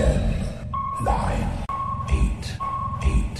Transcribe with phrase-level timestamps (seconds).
[0.00, 0.16] Ten,
[1.04, 1.44] nine,
[2.08, 2.56] eight,
[3.02, 3.38] eight,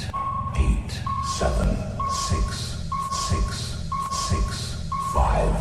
[0.57, 0.93] eight,
[1.39, 1.71] seven,
[2.10, 2.77] six,
[3.10, 3.81] six,
[4.29, 4.77] six,
[5.15, 5.57] five,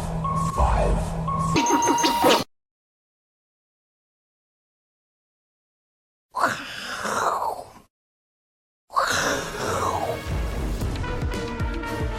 [0.53, 0.97] five.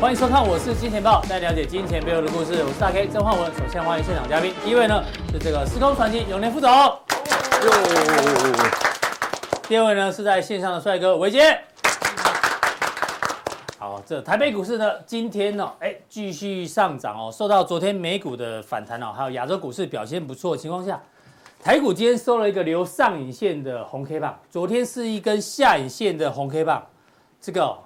[0.01, 2.65] 欢迎收看，我是金钱豹，带了解金钱背后的故事。
[2.65, 3.53] 我是大 K 曾焕文。
[3.59, 6.71] 首先欢迎现场嘉宾，第一位呢是这个时空传奇永年副总，
[9.69, 11.59] 第二位呢是在线上的帅哥维杰。
[13.79, 21.01] 好，这台北股市呢今天呢哎继续上涨哦，受到昨天美股的反弹哦，还有亚洲股市表现不错的情况下，
[21.63, 26.85] 台股今天收了一个留上影线的红 K 棒，昨天是一根下影线的红 K 棒，
[27.41, 27.79] 这个、哦。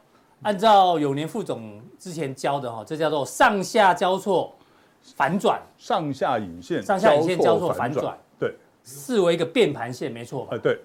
[0.43, 4.55] 按照永年副总之前教的哈，这叫做上下交错
[5.17, 8.11] 反转，上下影线，上下影线交错反转，对，
[8.85, 10.55] 视为一个变盘线，没错吧？
[10.55, 10.79] 哎，对。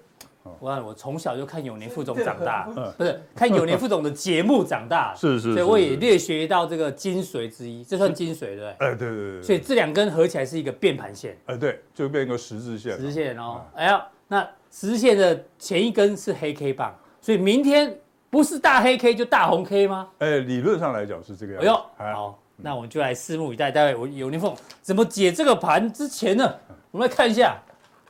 [0.60, 2.64] 我看我从小就看永年副总长大，
[2.98, 8.70] 不是看永年副总的节目长大， 是是，所以我也略学到这个精髓之一，这算精髓对？
[8.80, 9.44] 哎，对对对。
[9.44, 13.62] 所以这两根合起来是一个变盘线，哎，对，就变一个十字线，十字线哦。
[13.76, 17.96] 哎呀，那十字线的前一根是黑 K 棒，所以明天。
[18.32, 20.08] 不是大黑 K 就大红 K 吗？
[20.20, 21.68] 哎，理论上来讲是这个样子。
[21.98, 23.72] 哎呦，好，那我们就来拭目以待。
[23.72, 26.54] 待会我永年副怎么解这个盘之前呢？
[26.92, 27.60] 我们来看一下，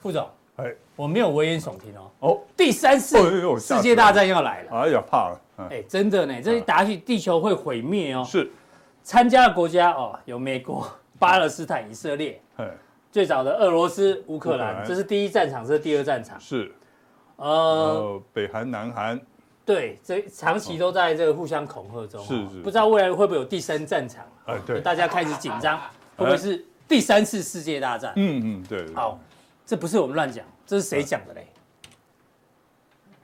[0.01, 2.11] 副总，哎，我没有危言耸听哦。
[2.19, 3.17] 哦，第三次
[3.59, 4.71] 世界大战要来了。
[4.71, 5.41] 哎呀，怕了。
[5.69, 8.23] 哎，真的呢，这一打下去，地球会毁灭哦。
[8.25, 8.49] 是，
[9.03, 12.41] 参加的国家哦，有美国、巴勒斯坦、以色列。
[12.55, 12.65] 哎，
[13.11, 16.39] 最早的俄罗斯、乌克兰，这是第一战场，这是第二战场。
[16.39, 16.71] 是，
[17.35, 19.19] 呃，北韩、南韩。
[19.65, 24.25] 对，这长期都在这个互相恐吓中，是是，不知道未来会不会有第三战场？
[24.45, 25.77] 哎，对，大家开始紧张，
[26.15, 28.13] 会不会是第三次世界大战？
[28.15, 28.91] 嗯嗯，对。
[28.95, 29.19] 好，
[29.69, 31.45] 这不是我们乱讲，这是谁讲的嘞？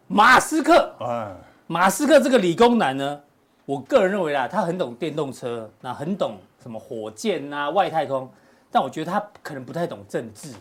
[0.06, 0.94] 马斯克。
[1.00, 3.20] 哎，马斯克这个理工男呢，
[3.66, 8.31] 我个人认为啦，他很懂电动车，那很懂什么火箭啊、外太空，
[8.69, 10.53] 但我觉得他可能不太懂政治。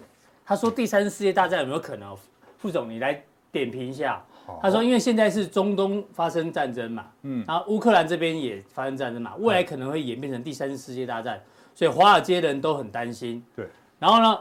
[0.43, 2.17] 他说第三次世界大战有没有可能？
[2.57, 3.23] 副总，你来
[3.53, 4.25] 点评一下。
[4.63, 11.39] 他说：“因为现在是中东发生战争嘛，嗯，然后乌克兰这边也发生战争嘛，未来可能会演变成第三次世界大战，
[11.75, 13.45] 所以华尔街人都很担心。
[13.55, 14.39] 对，然后呢，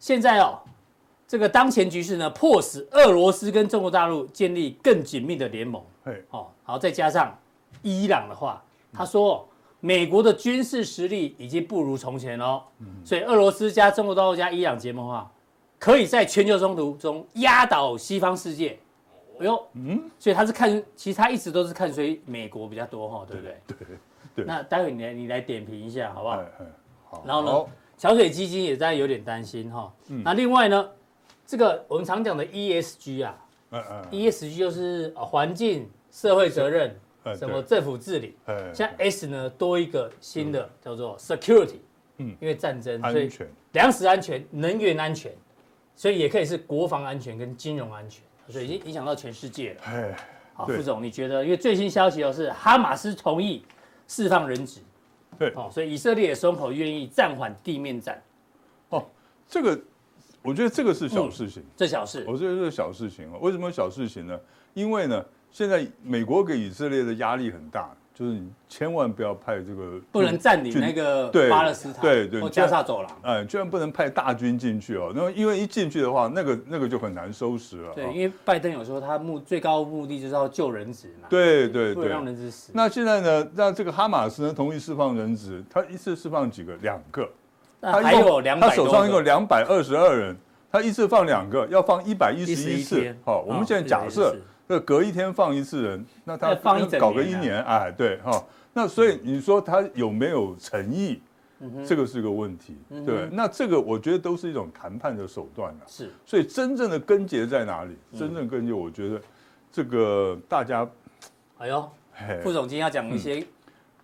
[0.00, 0.58] 现在哦，
[1.28, 5.80] 这个当前局势呢，迫使俄罗斯跟中国大陆建立更紧密的联盟。
[6.02, 7.38] 对，哦，好再加上
[7.82, 9.46] 伊朗的话，他说
[9.78, 12.62] 美国的军事实力已经不如从前哦，
[13.04, 15.30] 所以俄罗斯加中国大陆加伊朗结盟的话，
[15.78, 18.78] 可以在全球冲突中压倒西方世界。”
[19.38, 23.56] 哎呦，嗯，所以他是看，其实他一直都是看衰美国比较多哈，对不对？
[23.68, 23.76] 对
[24.34, 24.44] 对。
[24.44, 26.42] 那待会你来，你来点评一下好不好？
[27.08, 27.22] 好。
[27.24, 29.92] 然后呢，桥水基金也在有点担心哈。
[30.08, 30.22] 嗯。
[30.24, 30.88] 那另外呢，
[31.48, 33.34] 这个我们常讲的 ESG 啊，
[33.70, 36.94] 嗯嗯，ESG 就是环境、社会责任，
[37.34, 38.36] 什么政府治理。
[38.44, 38.74] 嗯。
[38.74, 41.78] 像 S 呢多一个新的叫做 Security，
[42.18, 43.30] 嗯，因为战争，所以
[43.72, 45.32] 粮食安全、能源安全，
[45.96, 48.22] 所以也可以是国防安全跟金融安全。
[48.50, 49.80] 所以已经影响到全世界了。
[49.86, 50.16] 哎，
[50.52, 51.42] 好，副总，你觉得？
[51.42, 53.64] 因为最新消息哦，是哈马斯同意
[54.06, 54.80] 释放人质。
[55.38, 58.22] 对，哦，所以以色列也松口愿意暂缓地面战。
[58.90, 59.02] 哦，
[59.48, 59.78] 这个，
[60.42, 61.62] 我觉得这个是小事情。
[61.76, 63.38] 这小事，我觉得这是小事情哦。
[63.40, 64.38] 为什么小事情呢？
[64.74, 67.90] 因为呢，现在美国给以色列的压力很大。
[68.14, 75.12] 就是你千万不要派这个，不能占领那个巴勒斯坦，对对，加沙走廊，哎，居然不能派大军进去哦。
[75.14, 77.94] 那因为一进去的话，那个那个就很难收拾了。
[77.94, 81.28] 对，因为拜登有时候他目最高目的就是要救人质嘛。
[81.30, 82.72] 对对对，不让人质死。
[82.74, 86.74] 那现在呢，让这个哈马斯呢同意释放人质，他一次释放几个？
[86.78, 87.30] 两个。
[87.80, 90.36] 他还有两百，他手上一共两百二十二人，
[90.70, 93.16] 他一次放两个，要放一百一十一次。
[93.24, 94.34] 好，我们现在假设，
[94.68, 98.44] 这隔一天放一次人，那他放搞个一年，哎，对哈。
[98.72, 101.20] 那所以你说他有没有诚意？
[101.84, 103.28] 这个是个问题，对。
[103.32, 105.82] 那这个我觉得都是一种谈判的手段啊。
[105.88, 106.08] 是。
[106.24, 107.96] 所以真正的根结在哪里？
[108.16, 109.20] 真正根结，我觉得
[109.72, 110.88] 这个大家，
[111.58, 111.90] 哎呦，
[112.44, 113.44] 副总今天要讲一些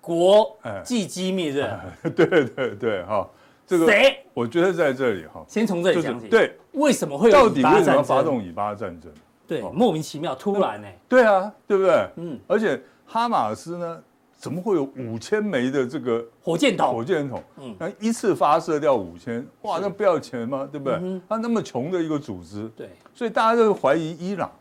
[0.01, 1.85] 国际机密是吧？
[2.17, 3.31] 对对对，哈，
[3.67, 4.25] 这个谁？
[4.33, 6.29] 我觉得在这里哈，先从这里讲起。
[6.29, 9.11] 对，为什么会到底为什么要发动以巴战争？
[9.47, 10.89] 对，莫名其妙，突然呢？
[11.09, 12.09] 对啊，对不对？
[12.17, 12.39] 嗯。
[12.47, 14.03] 而且哈马斯呢？
[14.37, 16.93] 怎么会有五千枚的这个火箭筒？
[16.93, 20.69] 火箭筒，嗯，那一次发射掉五千，哇，那不要钱吗？
[20.71, 21.21] 对不对？
[21.27, 24.53] 他那么穷的一个组织，对，所以大家都怀疑伊朗，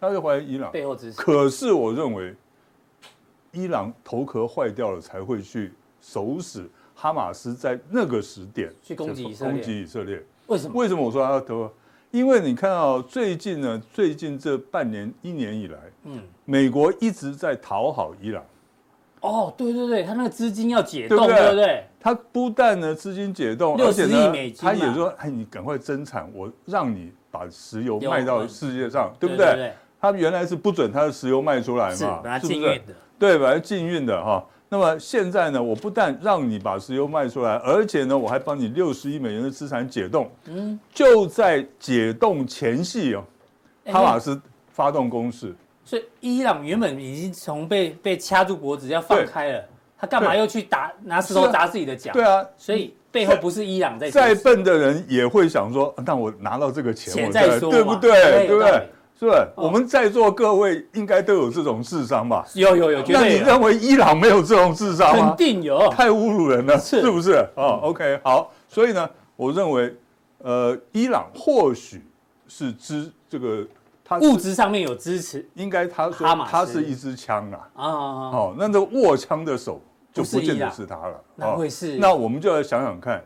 [0.00, 1.20] 大家都怀疑伊朗背后支持。
[1.20, 2.34] 可是我认为，
[3.52, 6.66] 伊朗头壳坏掉了才会去手使
[7.00, 10.20] 哈马斯在那个时点去攻击攻击以色列。
[10.48, 10.74] 为什么？
[10.74, 11.70] 为什么我说他要投？
[12.10, 18.42] 因为你看到最近呢，最近这半年一年以来，嗯，美国一直在讨好伊朗。
[19.20, 21.84] 哦，对对对，他那个资金要解冻，对不对？
[22.00, 29.72] 他不但呢资金解冻，六十亿美金，他也说，哎，你赶快增产，我让你把石油卖到世界上，对不对？
[30.00, 34.44] 他原来是不准他的石油卖出来嘛，是把它禁运的，对，把它禁运的哈。
[34.70, 40.30] 那么现在呢，我不但让你把石油卖出来，而且呢，我还帮你六十亿美元的资产解冻。
[40.44, 43.24] 嗯，就在解冻前夕哦，
[43.86, 44.38] 哈马斯
[44.70, 45.54] 发动攻势。
[45.84, 49.64] 所以伊朗原本已经从被被掐住脖子要放开了，
[49.98, 52.12] 他干嘛又去打拿石头砸自己的脚？
[52.12, 54.10] 对啊，所以背后不是伊朗在。
[54.10, 58.46] 再笨的人也会想说，那我拿到这个钱，我再说，对不对？
[58.46, 58.86] 对不对？
[59.18, 59.48] 是不是？
[59.56, 62.46] 我们在座各位应该都有这种智商吧？
[62.54, 65.28] 有有有，那你认为伊朗没有这种智商吗？
[65.28, 67.44] 肯定有，太侮辱人了，是不是？
[67.56, 69.92] 哦，OK，好，所以呢，我认为，
[70.38, 72.06] 呃，伊朗或许
[72.46, 73.66] 是支这个
[74.04, 74.18] 他。
[74.18, 79.82] 物质上面有支持，应该他说他是一支枪啊，哦，那这握枪的手
[80.12, 81.96] 就不见得是他了，那会是？
[81.96, 83.24] 那我们就来想想看，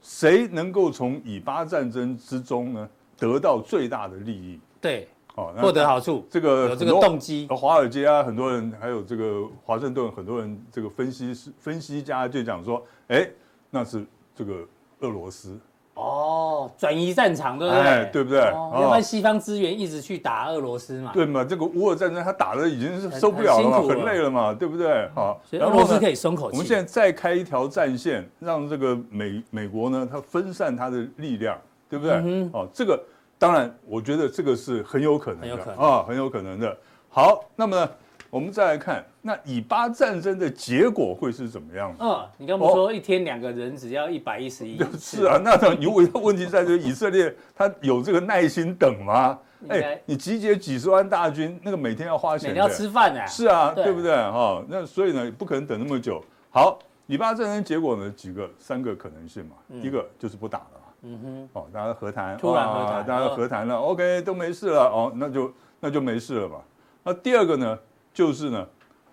[0.00, 2.88] 谁能够从以巴战争之中呢
[3.18, 4.60] 得到最大的利益？
[4.80, 7.46] 对，哦，获得好处，这个有这个动机。
[7.50, 13.28] 华尔街啊，很多人还有这个华盛顿，很多人这个分析师、分析家就讲说，哎，
[13.70, 14.04] 那是
[14.34, 14.66] 这个
[15.00, 15.58] 俄罗斯。
[15.94, 17.82] 哦，转移战场，对不对？
[17.82, 18.40] 哎，对不对？
[18.40, 21.10] 哦，要不然西方资源一直去打俄罗斯嘛？
[21.14, 21.42] 对嘛？
[21.42, 25.08] 这个乌俄战争他打的已经是受不了了嘛，很累了嘛，对不对？
[25.14, 26.56] 好，所以俄罗斯可以松口气。
[26.56, 32.14] 我们现在再开一条战线，让这个美美国呢，它分散它的力量，对不对？
[32.52, 33.02] 哦，这个
[33.38, 36.76] 当然，我觉得这个是很有可能的啊，很有可能的。
[37.08, 37.90] 好，那么呢？
[38.28, 41.94] 我们再来看，那以巴战争的结果会是怎么样？
[42.00, 44.78] 嗯，你刚不说一天两个人只要一百一十一？
[44.98, 49.38] 是啊，那你问问题在于以色列，他有这个耐心等吗？
[49.68, 53.26] 哎，你集结几十万大军，那个每天要花钱，每天要吃饭呢。
[53.26, 54.14] 是啊，对不对？
[54.14, 56.22] 哈，那所以呢，不可能等那么久。
[56.50, 59.56] 好，以巴战争结果呢，几个三个可能性嘛。
[59.82, 60.80] 一个就是不打了。
[61.06, 61.48] 嗯哼。
[61.54, 64.82] 哦，大家和谈，突然和谈，大家和谈了，OK，都没事了。
[64.90, 66.56] 哦，那就那就没事了嘛。
[67.02, 67.78] 那第二个呢？
[68.12, 68.66] 就是呢，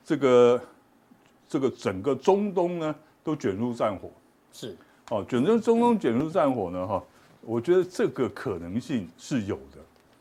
[0.05, 0.61] 这个
[1.45, 4.09] 这个整个中东呢都卷入战火，
[4.53, 4.77] 是
[5.09, 7.03] 哦，卷入中东卷入战火呢哈，
[7.41, 9.79] 我觉得这个可能性是有的。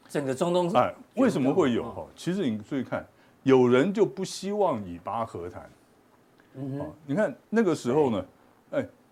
[0.08, 2.04] 整个中东哎，为什么会有哈？
[2.16, 3.06] 其实你注意看，
[3.44, 5.70] 有人就不希望以巴和谈，
[6.56, 8.24] 嗯哼，你看那个时候呢，哎，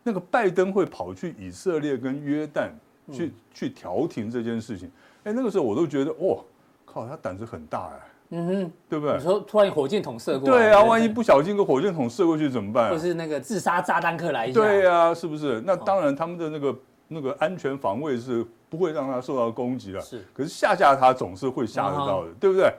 [0.03, 2.71] 那个拜登会跑去以色列跟约旦
[3.13, 4.91] 去去调停这件事情，
[5.25, 6.39] 哎，那个时候我都觉得哇，
[6.85, 8.01] 靠，他胆子很大哎。
[8.33, 9.17] 嗯哼，对不对？
[9.17, 12.89] 你说突然火箭筒射过来，对啊，万一不小心个火箭筒射过去怎么办？
[12.89, 14.61] 或是那个自杀炸弹客来一下？
[14.61, 15.61] 对啊，是不是？
[15.67, 20.01] 那当然，他们的那个那个安全防卫是不会让他受到攻击的。
[20.01, 22.73] 是，可是吓吓他总是会吓得到的，对不对？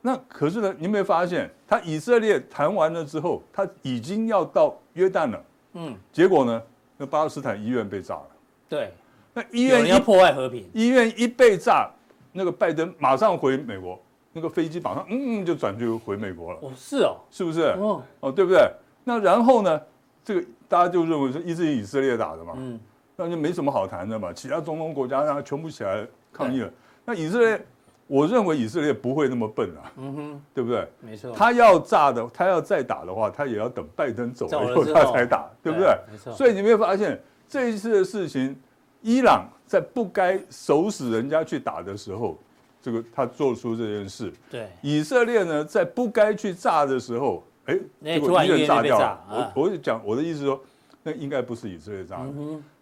[0.00, 5.40] 那可是呢，你有没有发现，他以色列谈完了之后，他已经要到约旦了。
[5.74, 6.62] 嗯，结果呢，
[6.96, 8.26] 那巴勒斯坦医院被炸了。
[8.68, 8.92] 对，
[9.34, 11.90] 那医院要破坏和平，医院一被炸，
[12.32, 13.98] 那个拜登马上回美国。
[14.32, 16.58] 那个飞机马上嗯，嗯就转就回美国了。
[16.62, 17.62] 哦，是哦，是不是？
[17.62, 18.70] 哦哦，对不对？
[19.02, 19.80] 那然后呢？
[20.22, 22.78] 这个大家就认为是一直以色列打的嘛，嗯，
[23.16, 24.30] 那就没什么好谈的嘛。
[24.30, 26.70] 其他中东国家让他全部起来抗议了。
[27.06, 27.66] 那以色列，
[28.08, 30.88] 我认为以色列不会那么笨啊，嗯哼，对不对？
[31.00, 31.32] 没错。
[31.32, 35.96] 他要炸的，他要再打的话，他也要等拜登走了以后他才打，对不对？
[36.10, 36.32] 没错。
[36.32, 38.58] 所以你没有发现这一次的事情，
[39.02, 42.36] 伊朗在不该手使人家去打的时候。
[42.80, 49.52] 这个他做出这件事，对以色列呢，在不该去炸的时候，哎，结果医院炸掉了。
[49.54, 50.58] 我我讲我的意思说，
[51.02, 52.32] 那应该不是以色列炸的。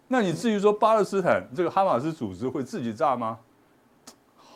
[0.07, 3.39] 那你至于说巴勒斯坦这个哈马斯组织会自己炸吗？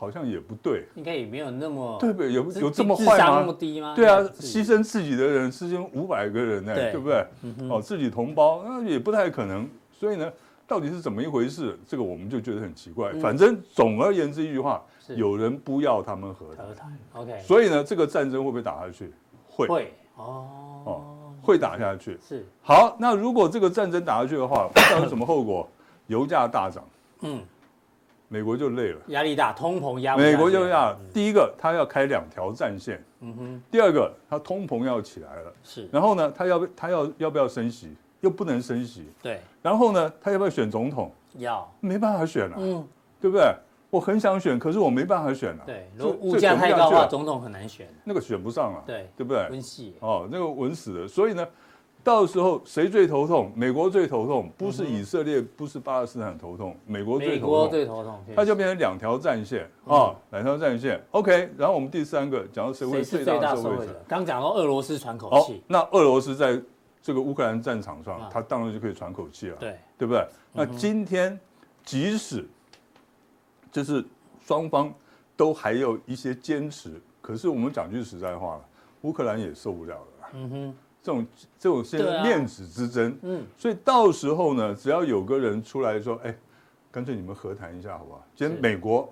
[0.00, 2.32] 好像也不对，应该也没有那么对不对？
[2.32, 3.40] 有有这么坏吗？
[3.40, 3.94] 那么低吗？
[3.94, 7.22] 对啊，牺牲自己的人，牺牲五百个人呢，对不对？
[7.68, 9.68] 哦，自己同胞那也不太可能。
[9.92, 10.32] 所以呢，
[10.66, 11.78] 到底是怎么一回事？
[11.86, 13.12] 这个我们就觉得很奇怪。
[13.20, 14.82] 反正总而言之一句话。
[15.16, 16.64] 有人不要他们和谈
[17.14, 19.12] ，OK，所以呢，这个战争会不会打下去？
[19.48, 20.46] 会，会，哦，
[20.84, 21.02] 哦，
[21.42, 22.16] 会打下去。
[22.24, 25.68] 是，好，那如果这个战争打下去的话，会造成什么后果？
[26.06, 26.84] 油价大涨，
[27.22, 27.42] 嗯，
[28.32, 37.92] 美国就累了，压力大，通膨压，美国就要第一个，他要开两条战线，嗯哼，第二个，他通膨要起来了，是，然后呢，他要他要要不要升息？
[38.20, 41.10] 又不能升息，对，然后呢，他要不要选总统？
[41.38, 42.86] 要，没办法选了，嗯，
[43.20, 43.52] 对不对？
[43.90, 45.64] 我很想选，可是我没办法选了。
[45.66, 47.88] 对，如果物价太高的话，总统很难选。
[48.04, 48.84] 那个选不上了。
[48.86, 49.48] 对，对不对？
[49.50, 49.96] 温系。
[49.98, 51.08] 哦，那个稳死了。
[51.08, 51.44] 所以呢，
[52.02, 53.52] 到时候谁最头痛？
[53.54, 57.50] 美国最头痛，不是以色列，不是巴勒斯坦头痛，美国最头痛。
[57.50, 61.00] 美国最头痛，它就变成两条战线啊，两条战线。
[61.10, 64.02] OK，然后我们第三个讲到谁会最大受惠者？
[64.08, 66.60] 刚讲到俄罗斯喘口气，那俄罗斯在
[67.02, 70.26] 这个乌克兰战场上，他当然就可以喘口气了，对对不对？
[70.52, 71.38] 那今天
[71.84, 72.48] 即使
[73.70, 74.04] 就是
[74.42, 74.92] 双方
[75.36, 78.64] 都还有一些坚持，可是我们讲句实在话了，
[79.02, 80.28] 乌克兰也受不了了。
[80.32, 80.74] 嗯哼。
[81.02, 81.26] 这种
[81.58, 86.36] 这种现在面子之争，嗯，所以到时候呢，只要有个人出来说，哎，
[86.90, 88.24] 干脆你们和谈一下，好不好？
[88.34, 89.10] 今天美国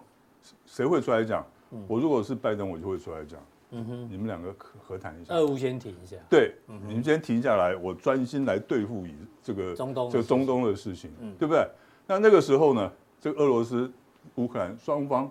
[0.67, 1.45] 谁会出来讲？
[1.87, 3.39] 我如果是拜登，我就会出来讲，
[3.71, 11.67] 嗯哼，你们两个和和谈一下，俄乌先停一下，对，你们先停下来，我专心来对付以这个中东这个中东的事情，对不对？
[12.07, 13.91] 那那个时候呢，这个俄罗斯、
[14.37, 15.31] 乌克兰双方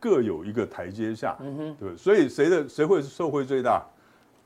[0.00, 1.96] 各有一个台阶下，嗯哼，对不对？
[1.96, 3.84] 所以谁的谁会受惠最大？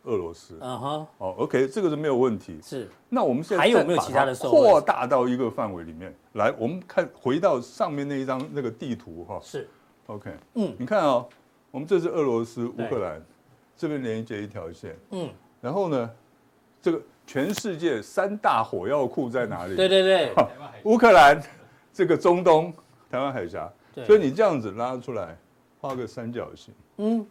[0.05, 2.59] 俄罗斯，嗯哼，哦，OK，这个是没有问题。
[2.63, 6.15] 是，那我们现在还有没有其他的扩大到一个范围里面。
[6.33, 6.51] 来？
[6.59, 9.39] 我们看回到上面那一张那个地图哈。
[9.43, 9.69] 是
[10.07, 11.29] ，OK，嗯，你看哦，
[11.71, 13.23] 我们这是俄罗斯、乌克兰，
[13.77, 15.29] 这边连接一条线，嗯，
[15.61, 16.11] 然后呢，
[16.81, 19.77] 这个全世界三大火药库在哪里？
[19.77, 20.35] 对对对，
[20.85, 21.43] 乌克兰，
[21.93, 22.73] 这个中东，
[23.11, 23.71] 台湾海峡，
[24.07, 25.37] 所以你这样子拉出来，
[25.79, 27.27] 画个三角形，嗯，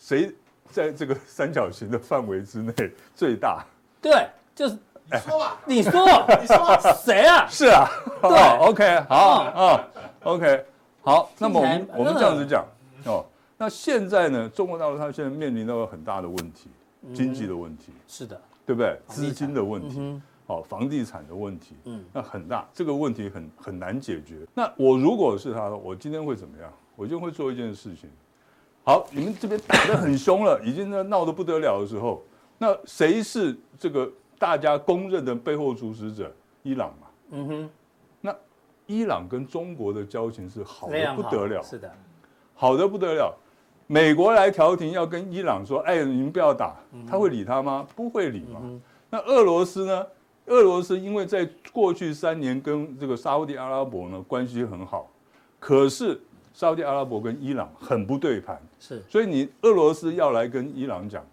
[0.00, 0.34] 谁？
[0.70, 2.72] 在这个三角形的范围之内
[3.14, 3.64] 最大，
[4.00, 7.46] 对，就是你说吧，你说，你说谁啊？
[7.48, 7.88] 是啊，
[8.22, 9.88] 对，OK，好啊
[10.24, 10.64] ，OK，
[11.02, 12.64] 好，那么我们我们这样子讲
[13.04, 13.24] 哦，
[13.56, 16.70] 那现在呢，中国大陆它现在面临到很大的问题，
[17.14, 18.98] 经济的问题，是的，对不对？
[19.06, 24.38] 资金的问题，哦，房地产的问题，嗯，那很大，这个问题很很难解决。
[24.54, 26.72] 那我如果是他，我今天会怎么样？
[26.96, 28.08] 我就会做一件事情。
[28.86, 32.22] 好，你们这边打得很凶了，已经呢闹得不得了的时候，
[32.58, 34.06] 那谁是这个
[34.38, 36.30] 大家公认的背后主使者？
[36.62, 37.06] 伊朗嘛。
[37.30, 37.70] 嗯哼。
[38.20, 38.36] 那
[38.86, 41.90] 伊朗跟中国的交情是好的不得了，是的，
[42.54, 43.34] 好的不得了。
[43.86, 46.76] 美国来调停，要跟伊朗说：“哎，你们不要打。”
[47.08, 47.86] 他会理他吗？
[47.96, 48.60] 不会理嘛。
[49.08, 50.06] 那俄罗斯呢？
[50.44, 55.10] 俄罗斯因为在过去三年跟这个沙乌地阿拉伯呢关系很好，
[55.58, 56.20] 可是。
[56.54, 61.26] 沙特阿拉伯跟伊朗很不对盘，是，所以你俄罗斯要来跟伊朗讲，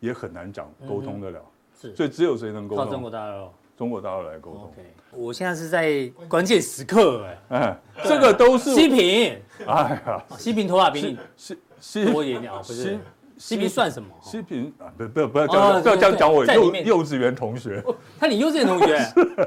[0.00, 1.40] 也很难讲沟通得了，
[1.80, 2.84] 是，所以只有谁能沟通？
[2.84, 4.70] 靠中国大陆，中国大陆来沟通。
[5.12, 12.98] 我现在是在关键时刻，哎，这个都是 西平，哎呀，西平头发比你西西多一点不是。
[13.38, 14.08] 西平算什么？
[14.22, 17.84] 西平啊，不不不要讲，不要这样讲我幼幼稚园同学。
[18.18, 18.98] 他你幼稚园同学？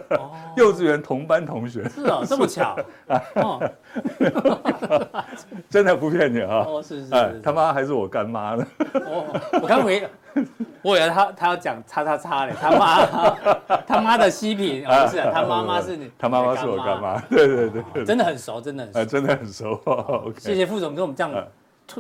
[0.55, 1.87] 幼稚园同班同学。
[1.89, 2.77] 是啊，这么巧。
[5.69, 6.65] 真的不骗你啊。
[6.67, 7.41] 哦，是是是。
[7.43, 8.65] 他妈还是我干妈呢。
[9.61, 10.07] 我刚以为，
[10.83, 13.05] 我以为他他要讲叉叉叉嘞，他妈
[13.87, 16.11] 他妈的西平，不是，他妈妈是你。
[16.17, 17.19] 他妈妈是我干妈。
[17.21, 18.05] 对对对。
[18.05, 19.05] 真的很熟，真的很熟。
[19.05, 20.33] 真的很熟。
[20.37, 21.33] 谢谢副总跟我们这样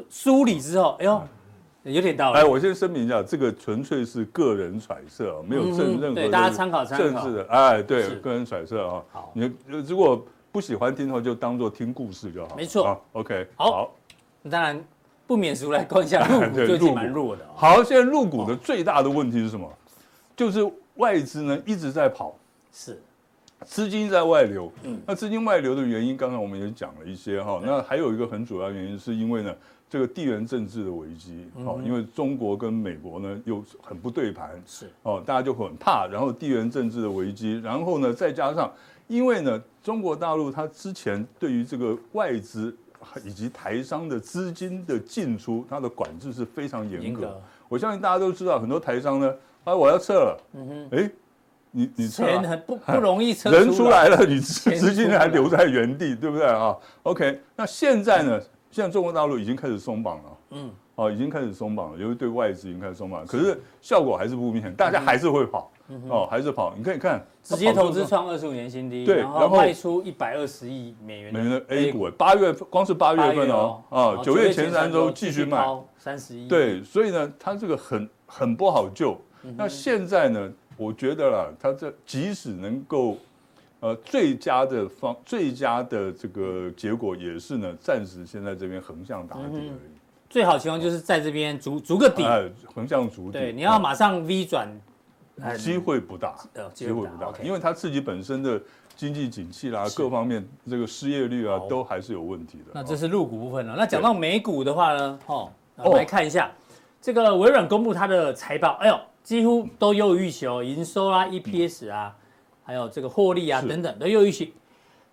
[0.09, 1.21] 梳理之后，哎呦。
[1.83, 2.39] 有点道理。
[2.39, 7.45] 哎，我先声明一下，这个纯粹是个人揣测，没有正任何对大家参考参考政治的。
[7.49, 9.03] 哎，对，个人揣测啊。
[9.11, 12.55] 好，你如果不喜欢听的话，就当做听故事就好。
[12.55, 13.01] 没错。
[13.13, 13.47] OK。
[13.55, 13.91] 好。
[14.41, 14.83] 那当然
[15.25, 17.45] 不免俗来观 一下，入股最近蛮弱的。
[17.55, 19.71] 好，现在入股的最大的问题是什么？
[20.35, 22.35] 就是外资呢一直在跑，
[22.73, 23.01] 是
[23.65, 24.71] 资金在外流。
[24.83, 24.99] 嗯。
[25.05, 27.61] 那资金外流的原因，刚才我们也讲了一些哈。
[27.63, 29.55] 那还有一个很主要原因，是因为呢。
[29.89, 36.05] 这个地缘政治的危机，哦，因为中国跟美国呢又很不对盘，是哦，大家就很怕。
[36.05, 38.71] 然后地缘政治的危机，然后呢再加上，
[39.07, 42.75] 因为呢中国大陆它之前对于这个外资
[43.25, 47.41] 以及台商的资金的进出，它的管制是非常严格。
[47.67, 51.11] 我相信大家都知道，很多台商呢，啊，我要撤了，嗯哼，哎，
[51.71, 58.39] 你你撤了，很不不容易 撤，人出来了，你资金还留在原地，对不对啊？OK，那现在呢？
[58.71, 65.71] 现在中国大陆已经开始松绑了，嗯，哦，已经开始松绑了，因为对外资已经开始松绑，可是效果还是不明显，大家还是会跑，
[66.07, 66.75] 哦，还是跑。
[66.77, 75.65] 你可以看，直接投资创二十五年新低，对，然后卖出一百二十亿美元美元的 A 股，八月光是八月份哦，啊，九月前三周继续卖。
[75.97, 79.17] 三十亿，对，所以呢，它这个很很不好救。
[79.57, 83.17] 那现在呢，我觉得啦，它这即使能够。
[83.81, 89.71] 呃，最佳的方，最佳的这个结果也是呢，暂时先在这边横向打底而已。
[90.29, 93.39] 最好情况就是在这边足足个底，哎横向足底。
[93.39, 94.69] 对，你要马上 V 转，
[95.57, 96.35] 机会不大，
[96.73, 98.61] 机会不大，因为它自己本身的
[98.95, 102.71] 经济景气啦，各方面这个失业率啊，都还是有问题的。
[102.73, 103.75] 那这是入股部分了。
[103.77, 106.51] 那讲到美股的话呢，哦，我们来看一下
[107.01, 108.99] 这个微软公布它的财报，哎呦。
[109.21, 112.15] 几乎都优于预期哦，营收啊、EPS 啊，
[112.69, 114.53] 还有这个获利啊等等都优于预期。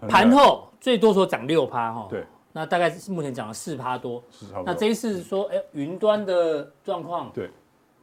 [0.07, 2.23] 盘后最多说涨六趴哈，对，
[2.53, 4.23] 那大概是目前涨了四趴多。
[4.63, 7.49] 那这一次说，哎，云端的状况对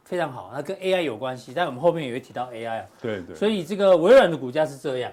[0.02, 2.86] 非常好，那跟 AI 有关系，但我们后面也会提到 AI 啊。
[3.00, 3.36] 对对。
[3.36, 5.12] 所以这个微软的股价是这样，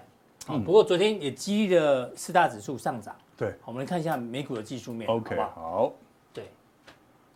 [0.65, 3.15] 不过昨天也激励了四大指数上涨。
[3.37, 5.07] 对，我们来看一下美股的技术面。
[5.07, 5.93] OK，好。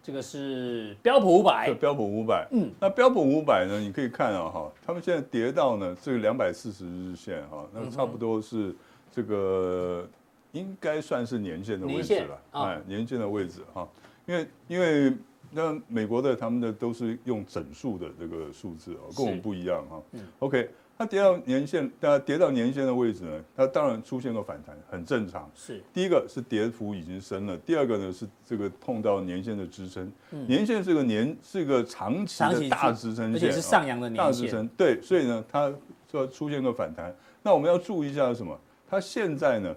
[0.06, 3.80] 这个是标普五百，标普五百，嗯，那标普五百呢？
[3.80, 8.76] 你可以看啊，哈，他们现在跌到呢这个两百四十日线哈，那差不多是
[9.12, 10.08] 这个
[10.52, 13.90] 应该算是年线的位置了，哎，年线的位置哈，
[14.28, 15.12] 因为因为
[15.50, 20.00] 那美国的他们的都是用整数的这个数字哦，跟我们不一样哈
[20.38, 20.70] ，OK。
[20.98, 25.50] 它跌到年线，它跌到年线的位置呢，它当然出现个反弹，很正常。
[25.54, 30.10] 是，第一个是跌幅已经深了，第二个呢是这个碰到年线的支撑。
[30.32, 34.26] 嗯、年线是个年是个长期的大支撑线，而且是上扬的年线。
[34.26, 35.70] 大支撑，对，所以呢，它
[36.08, 37.14] 就出现个反弹。
[37.44, 38.58] 那我们要注意一下什么？
[38.90, 39.76] 它现在呢，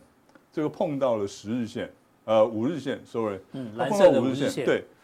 [0.53, 1.91] 这个碰到了十日线，
[2.27, 4.98] 呃，五日线，sorry，嗯，蓝色的五日线，对，那。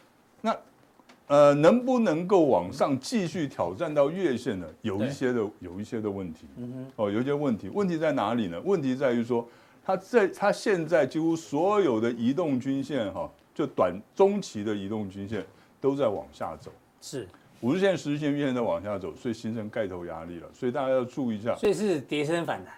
[1.26, 4.66] 呃，能不能够往上继续挑战到月线呢？
[4.83, 6.47] 有一些的，有一些的问题。
[6.57, 7.71] 嗯哼，哦，有一些问题。
[7.71, 8.61] 问题在哪里呢？
[8.62, 9.49] 问题在于说，
[9.83, 15.45] 它在它现在几乎所有的移动均线哈，就短中期的移动均线
[15.81, 16.71] 都在往下走。
[17.00, 17.26] 是，
[17.62, 20.49] 五日线、十日线、月线在往下走，所以形成盖头压力了。
[20.52, 21.54] 所以大家要注意一下。
[21.57, 22.75] 所以是跌升反弹。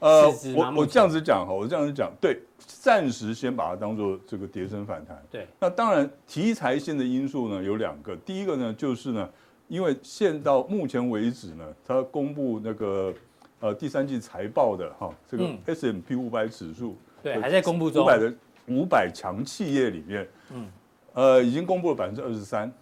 [0.00, 5.22] 呃，我我这样子讲哈，我这样子讲，对，暂时先把它当做这个跌升反弹。
[5.30, 9.28] 对，那当然题材性的因素呢有两个，第一个呢就是呢，
[9.68, 13.12] 因为现到目前为止呢，它公布那个
[13.60, 18.34] 呃第三季财报的哈，这个 S M P 五百指数，对，还在公布中，五百的
[18.68, 20.66] 五百强企业里面，嗯，
[21.12, 22.72] 呃，已经公布了百分之二十三。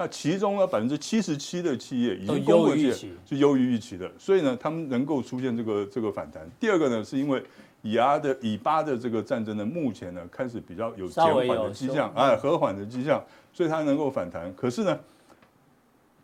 [0.00, 6.48] 那其中呢，百分之七十七的企业已经公布预期是优于预期的，所以呢，他们能够出现这个这个反弹。
[6.60, 7.42] 第二个呢，是因为
[7.82, 13.20] 以阿的以巴的这个战争呢，目前呢开始比较有减缓的迹象，哎，和缓的迹象，
[13.52, 14.54] 所以它能够反弹。
[14.54, 14.96] 可是呢，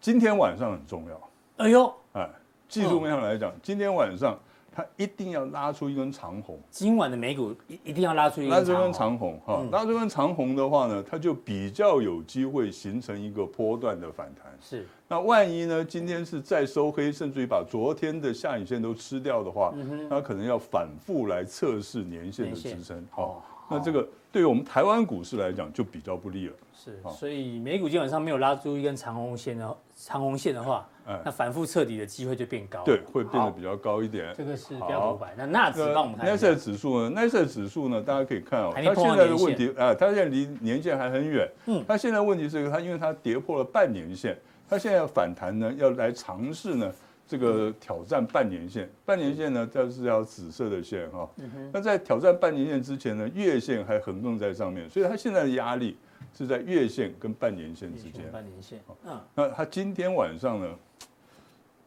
[0.00, 2.30] 今天晚上很重要，哎呦，哎，
[2.68, 4.38] 技术面上来讲，今天晚上。
[4.74, 14.52] 它一定要拉出一根长红，今晚的美股一一定要拉出一根拉出一根长红哈，嗯、拉出一根长红的话呢，它就比较有机会形成一个波段的反弹。
[14.60, 23.06] 是，那万一呢，今天是再收黑，甚至于把昨天的下影线都吃掉的话，嗯、那可能要反复来测试年线的支撑。
[23.12, 26.54] 好，那这个对于我们台湾股市来讲就比较不利了。
[26.74, 30.84] 是，所以美股基本上没有拉出一根长红线的长红线的话。
[31.24, 34.32] 那反复彻底的机会就变高，对，会变得比较高一点。
[34.34, 36.26] 这个是标普五百，那纳指帮我们看。
[36.26, 37.10] 纳斯指数呢？
[37.10, 38.00] 纳斯指数呢？
[38.00, 41.48] 大家可以看哦，它现在的问题啊，它现在离年线还很远。
[41.66, 44.38] 嗯，它现在问题是它因为它跌破了半年线，
[44.68, 46.90] 它现在要反弹呢，要来尝试呢
[47.26, 48.88] 这个挑战半年线。
[49.04, 51.28] 半年线呢，它是要紫色的线哈。
[51.72, 55.96] 那在挑战半年线之前呢，月线还横亘在上面，所以它现在的压力
[56.36, 58.30] 是在月线跟半年线之间。
[58.32, 60.68] 半年线，嗯，那它今天晚上呢？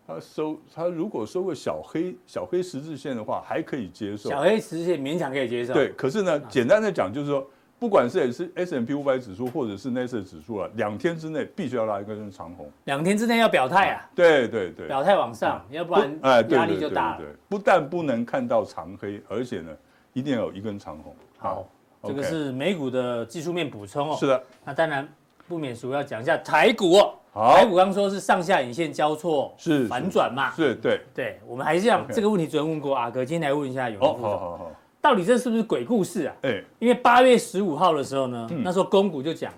[0.10, 4.30] 它收它如果收个小黑小黑十字线的话，还可以接受。
[4.30, 5.74] 小黑十字线勉强可以接受。
[5.74, 7.46] 对，可是呢，简单的讲就是说，
[7.80, 12.70] 不管是 S S&P 五百指数或者是纳斯达克指数啊，两天之内必须要拉一根长红。
[12.86, 14.10] 两天之内要表态啊。
[14.16, 14.88] 对对对。
[14.88, 17.22] 表态往上，要不然哎压力就大了。
[17.48, 19.72] 不但不能看到长黑，而且呢，
[20.14, 21.16] 一定要有一根长红。
[21.38, 21.68] 好，
[22.04, 24.18] 这个是美股的技术面补充哦。
[24.20, 24.44] 是的。
[24.66, 25.08] 那当然
[25.48, 27.14] 不免俗要讲一下台股哦。
[27.34, 30.50] 台股刚说是上下影线交错，是反转嘛？
[30.56, 32.04] 是，对，对，我们还是这样。
[32.12, 34.32] 这个问题昨天问过阿哥，今天来问一下永年副总。
[34.32, 36.36] 好好好，到底这是不是鬼故事啊？
[36.42, 39.54] 哎，因为八月十五号的时候呢，那时候公股就讲，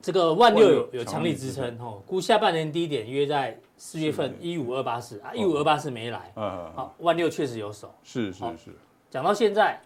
[0.00, 8.70] 这个万六有有强力支撑哦，估下半年低点约在四月份一五二八四啊，一五二八四没来，好，万六确实有手，是是是，
[9.10, 9.80] 讲到现在，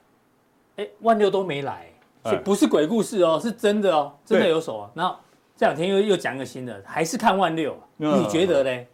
[0.76, 1.90] 哎，万六都没来，
[2.24, 5.16] 所以不是鬼故事哦，是真的哦，真的有手啊，然后。
[5.54, 8.86] 这两天又又讲个新的，还是看万六，你觉得呢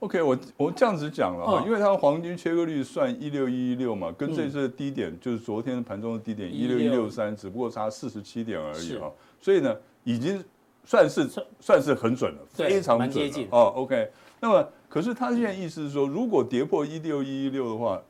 [0.00, 10.42] ？OK，我我这样子讲了哈，因为它的黄金切割率算一六一一六嘛，跟这次的低点就是昨天盘中的低点一六一六三，只不过差四十七点而已哈，所以呢，已经
[10.84, 11.28] 算是
[11.60, 13.72] 算是很准了，非常准哦。
[13.76, 14.10] OK，
[14.40, 18.02] 那么可是他现在意思是说，如果跌破一六一一六的话，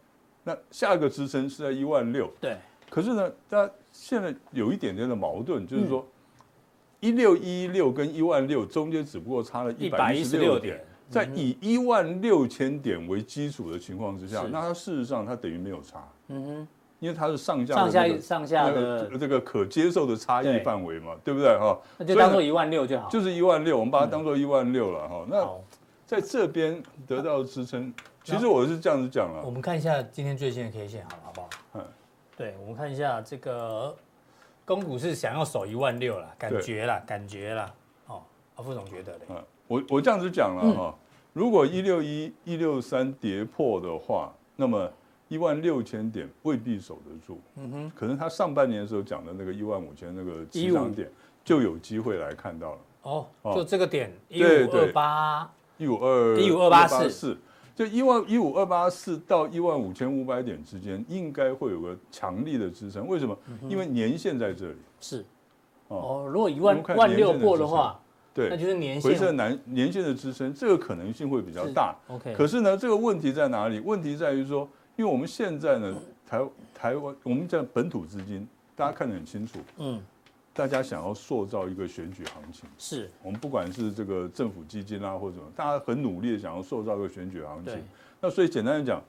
[0.45, 2.31] 那下一个支撑是在一万六。
[2.41, 2.57] 对，
[2.89, 6.07] 可是呢，他现在有一点点的矛盾，就是说。
[7.03, 16.09] 一六一六跟一万六中间只不过差了一百一十六点，在以一万六千点为基础的情况之下，那它事实上它等于没有差。
[16.29, 16.69] 嗯哼，
[17.01, 21.77] 因为它是上下上下上下的这个可接受的差异范围嘛，对不对哈？
[21.99, 25.27] 那就当做一万六就好，就是一万六，我们把它当做一万六了哈。
[25.29, 25.49] 那
[26.07, 27.93] 在这边得到支撑，
[28.23, 29.43] 其实我是这样子讲了。
[29.45, 31.49] 我们看一下今天最新的 K 线，好了，好不好？
[31.75, 31.85] 嗯，
[32.37, 33.97] 对，我们看一下这个
[34.65, 37.75] 公股是想要守一万六了，感觉了，感觉了。
[38.07, 38.23] 哦，
[38.57, 39.21] 阿副总觉得嘞？
[39.31, 40.95] 嗯，我我这样子讲了哈，
[41.33, 44.91] 如果一六一一六三跌破的话，那么。
[45.31, 51.09] 一万六千点未必守得住，嗯哼，可能他上半年的时候讲的那个一万五千那个起涨点
[51.45, 52.79] 就有机会来看到了。
[53.03, 57.39] 哦，就这个点一五二八一五二一五二八四，
[57.77, 63.07] 就一万一五二八四到一万五千五百点之间，应该会有个强力的支撑。
[63.07, 63.39] 为什么？
[63.69, 64.79] 因为年限在这里。
[64.99, 65.25] 是。
[65.87, 68.01] 哦，如果一万万六破的话，
[68.35, 71.97] 对，那就是年线回测年年限的支撑，这个可能性会比较大。
[72.09, 72.35] OK。
[72.35, 73.81] 可是呢，这个问题在哪里？
[73.81, 74.69] 问题在于说。
[74.97, 76.43] 因为我们现在呢，台
[76.75, 79.99] 台湾我们讲本土资金，大家看得很清楚，嗯，
[80.53, 87.83] 大家想要塑造一个选举行情，是我们不管是这个政府基金啊或者什么，大家很努力的想要塑造一个选举行情。
[88.21, 89.03] 那所以简单的讲，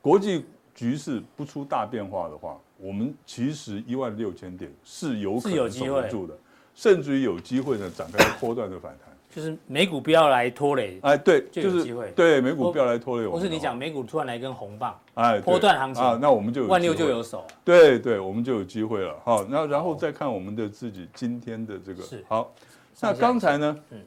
[0.00, 6.34] 国际局势不出大变化的话，我们其实一万六千点是有可能守得住的，
[6.74, 9.12] 甚至于有机会呢展开波段的反弹。
[9.34, 13.38] 就是美股不要来拖累，哎，对，就是机会，对，美股不要来拖累我。
[13.38, 19.18] 不是你讲美股突然来一根红棒，哎，波段行情啊，那我们就有万六就有手，对对，我们就有机会了。
[19.24, 22.52] 好，那然后再看我们的自己今天的这个，好，
[23.00, 24.02] 那刚才呢，嗯，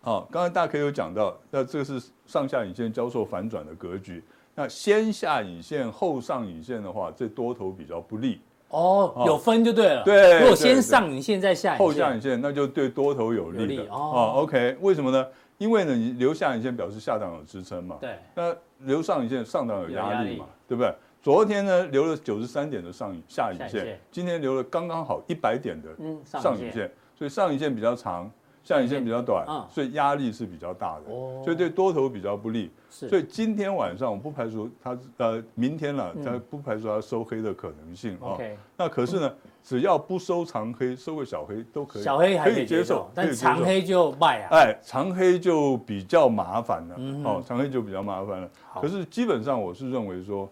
[0.00, 4.20] 好，刚才大 K 有讲到，那这个是上下影线交错反转的格局，
[4.56, 8.40] 那先下影线后上影线的话，这多头比较不利。
[8.68, 10.02] 哦，有分就对了。
[10.04, 13.84] 对，如果先上影线再下影线，后下影线，那就对多头有利的。
[13.90, 15.26] 哦，OK，为什么呢？
[15.58, 17.96] 因为呢，你留下影线表示下档有支撑嘛。
[18.00, 18.16] 对。
[18.34, 20.46] 那留上影线上档有压力嘛？
[20.68, 20.94] 对不对？
[21.22, 25.88] 昨天呢留了九十三点的上影下影线，今天留了刚刚好一百点的
[26.24, 28.30] 上影线，所以上影线比较长。
[28.66, 31.04] 下影线比较短，所以压力是比较大的，
[31.44, 32.68] 所以对多头比较不利。
[32.90, 38.36] 所以今天晚上我不排除它呃明天了，它不排除它收黑的可能性啊。
[38.76, 44.48] 那可是呢，只要不收长黑，收个小黑都可以，小黑还可以接受，但长黑就卖啊。
[44.50, 48.50] 哎，长黑就比较麻烦了，哦，长黑就比较麻烦了。
[48.80, 50.48] 可是基本上我是认为说，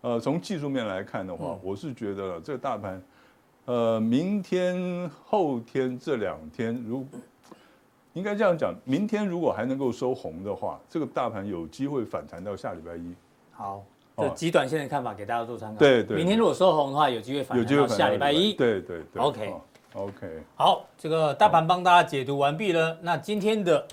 [0.00, 3.00] 呃，从技术面来看的话，我是觉得这个大盘，
[3.66, 7.06] 呃，明天后天这两天如
[8.14, 13.14] 应该这样讲，明天如果还能够收红的话，这个大盘有机会反弹到下礼拜一。
[13.52, 13.82] 好，
[14.16, 15.78] 这极短线的看法给大家做参考。
[15.78, 16.16] 对对。
[16.16, 18.52] 明天如果收红的话，有机会反弹到下礼拜一。
[18.52, 19.22] 对对对。
[19.22, 19.54] OK
[19.94, 20.42] OK。
[20.56, 22.96] 好，这个大盘帮大家解读完毕了。
[23.00, 23.86] 那今天的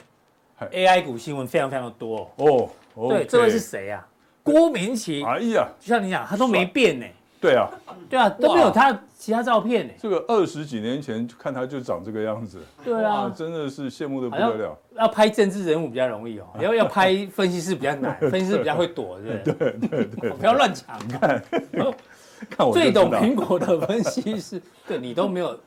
[0.60, 2.70] AI 股新闻非常非常的多哦。
[3.08, 4.06] 对，这位是谁呀？
[4.44, 5.24] 郭明奇。
[5.24, 7.06] 哎呀，就像你讲，他都没变呢。
[7.40, 7.70] 对啊，
[8.10, 9.94] 对啊，都没有他其他照片呢。
[10.00, 14.80] 这个二十几年前看他就长这个样子，对啊，真的是羡慕的不得了。
[14.96, 19.72] 要拍政治人物比较容易哦， 要要拍分析师比较难，分析师比较会躲，对不对？
[19.72, 20.98] 对对对，不要乱抢。
[21.10, 21.44] 看，
[22.50, 25.60] 看我最懂苹果的分析师，对你都没有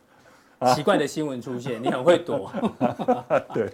[0.74, 2.50] 奇怪的新闻出现， 你很会躲。
[3.52, 3.70] 对，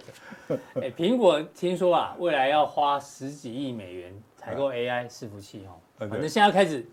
[0.75, 6.85] 哎，苹果听说啊，未来要花十几亿美元采购 AI 伺服器哦，反正现在开始。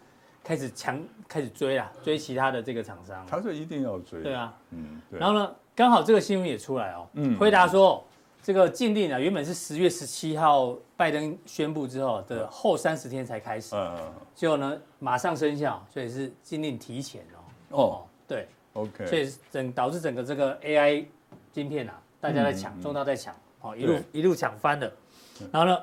[0.46, 3.26] 开始强开始追啊，追其他的这个厂商。
[3.26, 4.22] 他是一定要追。
[4.22, 5.18] 对啊，嗯，对。
[5.18, 8.04] 然后呢，刚好这个新闻也出来哦，嗯，回答说
[8.40, 17.76] 这个禁令啊，原本是十月十七号拜登宣布之后的后三十天才开始，嗯嗯，结果呢马上生效，所以是禁令提前哦。
[17.76, 19.04] 哦，对，OK。
[19.04, 21.04] 所以整导致整个这个 AI
[21.50, 24.92] 晶片啊，大家在抢，中道在抢，哦，一路一路抢翻的。
[25.50, 25.76] 然后呢？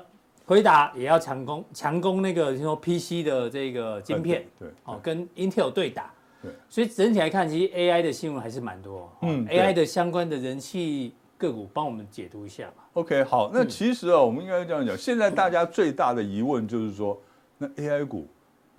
[0.44, 12.88] 辉达也要强攻强攻那个说 PC 的这个晶片，对，哦，跟 Intel 对打，对，所以整体来看，其实 AI 的新闻还是蛮多，嗯，AI 的相关的人气个股，帮我们解读一下吧。
[12.92, 17.18] OK，好，那其实啊，我们应该这样讲，现在大家最大的疑问就是说，
[17.56, 18.28] 那 AI 股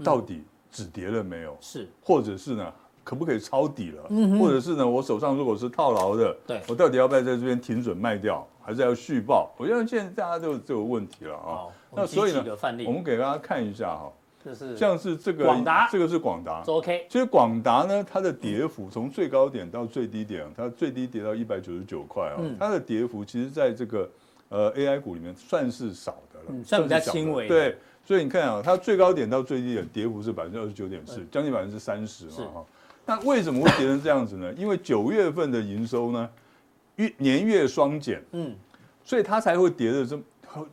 [0.04, 1.58] 到底止跌了没有？
[1.60, 2.74] 是，或者是呢？
[3.04, 4.04] 可不可以抄底了？
[4.10, 4.88] 嗯，或者是呢？
[4.88, 9.54] 我手上如果是套牢的，对，我到底要不要在这边停损卖掉，还是要续报？
[9.58, 11.68] 我觉得现在大家都有这个问题了啊。
[11.94, 12.44] 那所以呢，
[12.88, 14.12] 我们给大家看一下哈，
[14.44, 17.06] 就是像是这个广达，这个是广达，OK。
[17.08, 24.10] 其实广达呢，它的跌幅从最高点到最低点，它最低跌到一百九十九块啊，它的跌幅其实在这个
[24.50, 27.48] 呃 AI 股里面算是少的了，算比较轻微。
[27.48, 32.66] 对，所以你看啊，它最高点到最低点跌幅是百分之二十九点四，将近百分之三十嘛哈。
[33.06, 34.52] 那为什么会跌成这样子呢？
[34.54, 36.28] 因为九月份的营收呢，
[36.96, 38.56] 月年月双减，嗯，
[39.04, 40.24] 所以它才会跌得这么，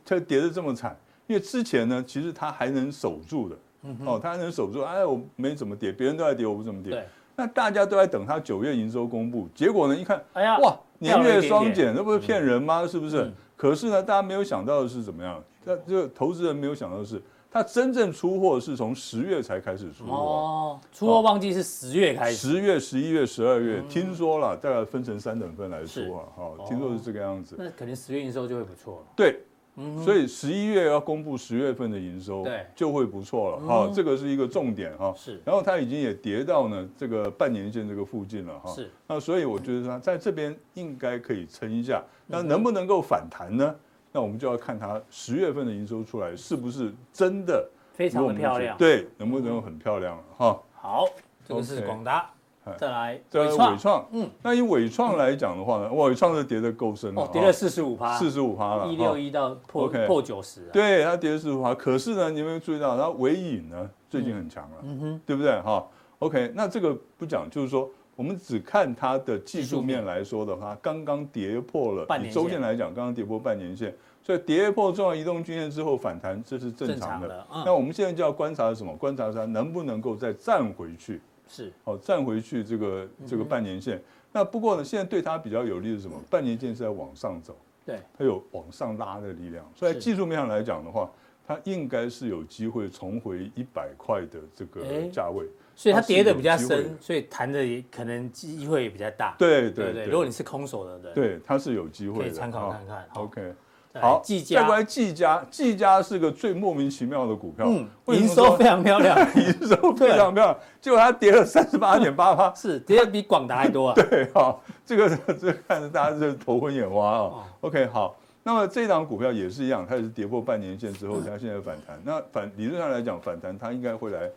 [0.05, 0.97] 它跌得这么惨。
[1.27, 7.05] 因为之前呢，其实它还能守住的，嗯、哦，它还能守住，哎，我没怎么跌，别人都在跌，我不怎么跌。
[7.35, 12.81] 那大家都在等它九月营收公布，结果呢，一看，哎呀，哇，年月双减，那不是骗人吗？
[12.81, 13.33] 嗯、是不是、嗯？
[13.55, 15.43] 可是呢，大家没有想到的是怎么样？
[15.63, 17.21] 那这个投资人没有想到的是。
[17.53, 20.11] 它真正出货是从十月才开始出货。
[20.11, 27.55] 哦，出货旺季是十月开始，十月、十一月、十二月，嗯、听说了，大概分成三等份来出啊，哈、哦，听说是这个样子。
[27.59, 29.13] 那肯定十月营收就会不错了。
[29.15, 29.39] 对，
[29.75, 35.13] 嗯、所以十一月要公布十月份的营收，对，就会不错了，哈、嗯，这个是一个重点哈。
[35.15, 38.73] 是，然后它已经也跌到呢这个半年线这个附近了哈。
[38.73, 43.75] 是，那所以我觉得它在这边应该可以撑一下，那能不能够反弹呢？
[44.15, 50.61] 那我们就要看它十月份的营收出来是不是真的非常的漂亮，对，能不能很漂亮哈？
[50.75, 51.05] 好，
[51.43, 52.29] 这个是广达，
[52.77, 65.83] 再来再来伟创，嗯，那以伟创来讲的话呢，伟创是跌的够深了，跌了四十五趴，四十五趴了，一六一到破破九十，对，它跌了四十五趴，可是呢，你有没有注意到它尾影呢最近很强了，嗯哼，对不对哈
[66.19, 67.89] ？OK，那这个不讲，就是说。
[68.15, 72.05] 我们只看它的技术面来说的话，刚刚跌破了。
[72.23, 77.45] 以周线来讲，刚刚跌破半年线，所以跌破重要移动均线之后反弹，这是正常的。
[77.65, 78.95] 那我们现在就要观察什么？
[78.95, 81.19] 观察它能不能够再站回去。
[81.47, 84.01] 是，哦，站回去这个这个半年线。
[84.31, 86.19] 那不过呢，现在对它比较有利的是什么？
[86.29, 89.63] 半年线是在往上走，对，它有往上拉的力量。
[89.75, 91.09] 所以技术面上来讲的话，
[91.47, 95.45] 它应该是有机会重回一百块的这个价位。
[95.75, 99.35] 所以它跌的比较深，所以弹的也可能机会也比较大。
[99.37, 103.05] 对对对，如果你是空手的人，对，它是有机会的，可以参考看看。
[103.15, 103.53] OK，
[103.95, 113.93] 好，技嘉，再过来技嘉，技嘉是个最莫名其妙的股票，嗯，营收非常漂亮， 营收非常漂亮，结果它跌了三十八点八八， 是跌的比广达还多啊。
[113.97, 117.31] 对，好，这个这个看着大家是头昏眼花啊。
[117.61, 121.99] OK，好，那么这档股票也是一样，它也是跌破半年线之后，它现在反弹。
[122.03, 124.29] 那反理论上来讲，反弹它应该会来。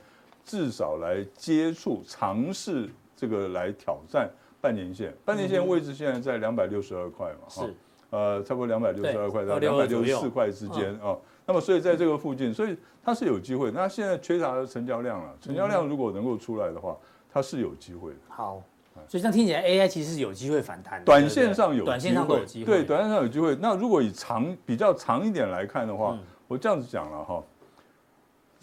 [0.46, 4.30] 至少来接触、尝试这个来挑战
[4.60, 7.74] 半年线，半年线位置现在在两百六十二块嘛，是，
[8.10, 11.18] 呃，差不多两百六十二块到两百六十四块之间啊。
[11.44, 13.72] 那么，所以在这个附近，所以它是有机会。
[13.72, 16.96] 那现在缺乏的成交量了，成交量如果能够出来的话，
[17.28, 18.16] 它是有机会的。
[18.28, 18.62] 好，
[19.08, 23.56] 所以这样听起来，AI 其实是有机会反弹，短线上有，短线上有机会，对，短线上有机会。
[23.60, 26.16] 那如果以长比较长一点来看的话，
[26.48, 27.42] 我这样子讲了哈。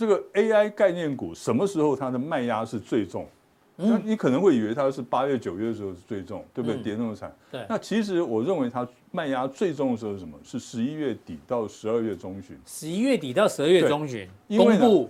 [0.03, 3.25] 这个 AI 概念股什么时候它的卖压是最重？
[3.77, 6.81] 那你可能会以为它是八月九月的时候是最重，对不对？
[6.81, 7.33] 跌那么惨。
[7.49, 7.65] 对。
[7.69, 10.37] 那其实我认为它卖压最重的时候是什么？
[10.43, 12.59] 是十一月底到十二月中旬。
[12.65, 15.07] 十一月底到十二月中旬，因为呢，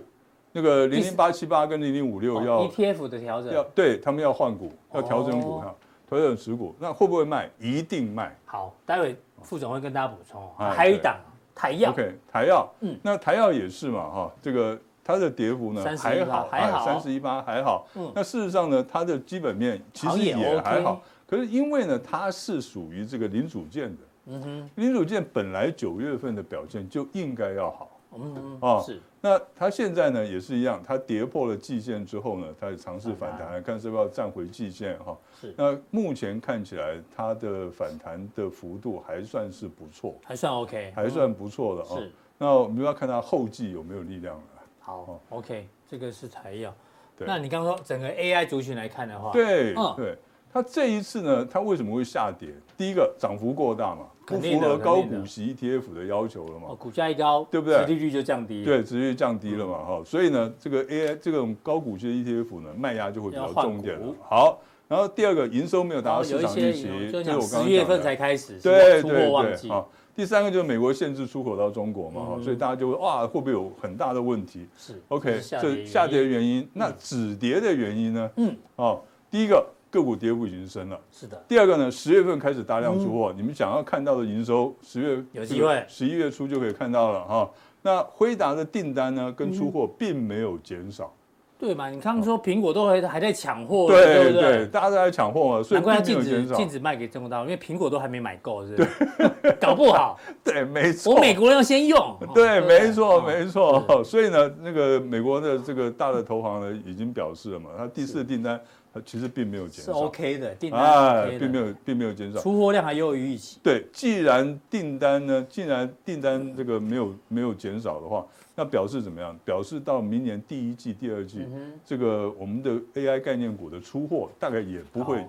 [0.52, 5.76] 那个零零八七八跟零零五六要 ETF 的调整，要对他们要换股，要调整股票，
[6.08, 6.72] 调整持股。
[6.78, 7.50] 那会不会卖？
[7.58, 8.38] 一定卖。
[8.44, 10.48] 好，待会副总会跟大家补充。
[10.56, 11.18] 还有一档。
[11.54, 27.90] 台药，OK，台药，嗯，那台药也是嘛，哈，这个它的跌幅呢还好，还好，三十一八还好，嗯，那事实上呢，它的基本面其实也还好，可是因为呢，它是属于这个零组件的，嗯哼，零组件本来九月份的表现就应该要好。
[28.16, 29.00] 嗯啊，是。
[29.20, 35.16] 那它现在呢也是一样，它跌破了季线之后呢，它也尝试反弹，看是不是要站回季线哈。
[35.40, 35.54] 是。
[35.56, 41.98] 那目前看起来它的反弹的幅度还算是不错，还算 OK，还算不错的啊。
[41.98, 42.12] 是。
[42.36, 44.42] 那我们要看它后继有没有力量了。
[44.80, 46.74] 好，OK，这个是台药。
[47.16, 47.26] 对。
[47.26, 50.18] 那你刚刚说整个 AI 族群来看的话，对，对。
[50.52, 52.50] 它这一次呢，它为什么会下跌？
[52.76, 56.68] 第一个涨幅过大嘛，不符合高股息 ETF 的要求了嘛。
[56.70, 57.78] 哦股价一高，对不对？
[57.80, 58.64] 殖利率就降低。
[58.64, 60.04] 对，殖利率降低了嘛，哈、嗯。
[60.04, 64.14] 所以呢，这个 AI 这种高股息的 ETF 呢，卖压就会比较重一点了。
[64.22, 64.58] 好，
[64.88, 67.40] 然后第二个营收没有达到市场预期，就。
[67.40, 69.68] 十月份才开始，对对对。
[69.68, 74.66] 好，第三个就是美国限制出口到中国嘛，哈、嗯，所以大家就会哇，会不会有很大的问题？
[74.76, 75.00] 是。
[75.08, 78.30] OK，这下跌的原因，那止跌的原因呢？
[78.36, 79.64] 嗯，哦，第一个。
[79.94, 81.40] 个股跌幅已经深了，是的。
[81.46, 87.50] 第二个呢，十月份开始大量出货，嗯，你们想要看到的营收，十月有机会，十一月初就可以看到了哈。
[87.80, 91.04] 那辉达的订单呢，跟出货并没有减少。
[91.04, 91.20] 嗯
[91.56, 91.88] 对嘛？
[91.88, 94.66] 你刚刚说苹果都还还在抢货，对对不对？
[94.66, 99.56] 大家都在抢货嘛，所以难怪禁止禁止卖给中国大陆，因为苹果都还没买够，是不是？
[99.58, 100.18] 搞不好。
[100.44, 101.14] 对，没错。
[101.14, 102.18] 我美国人要先用。
[102.34, 104.02] 对，没错，没错。
[104.04, 108.60] 所以呢，那个美国的这个大的投行呢，已经表示了嘛，他第四订单
[108.94, 113.58] 它其实并没有减少，是 OK 的订单，哎，并没有并没有减少，出货量还优于预期。
[113.60, 118.24] 对，既然订单呢，既然订单这个没有没有减少的话。
[118.56, 119.36] 那表示怎么样？
[119.44, 121.44] 表示到明年第一季、第二季，
[121.84, 125.26] 这个我们的 AI 概念股的出货大概也不会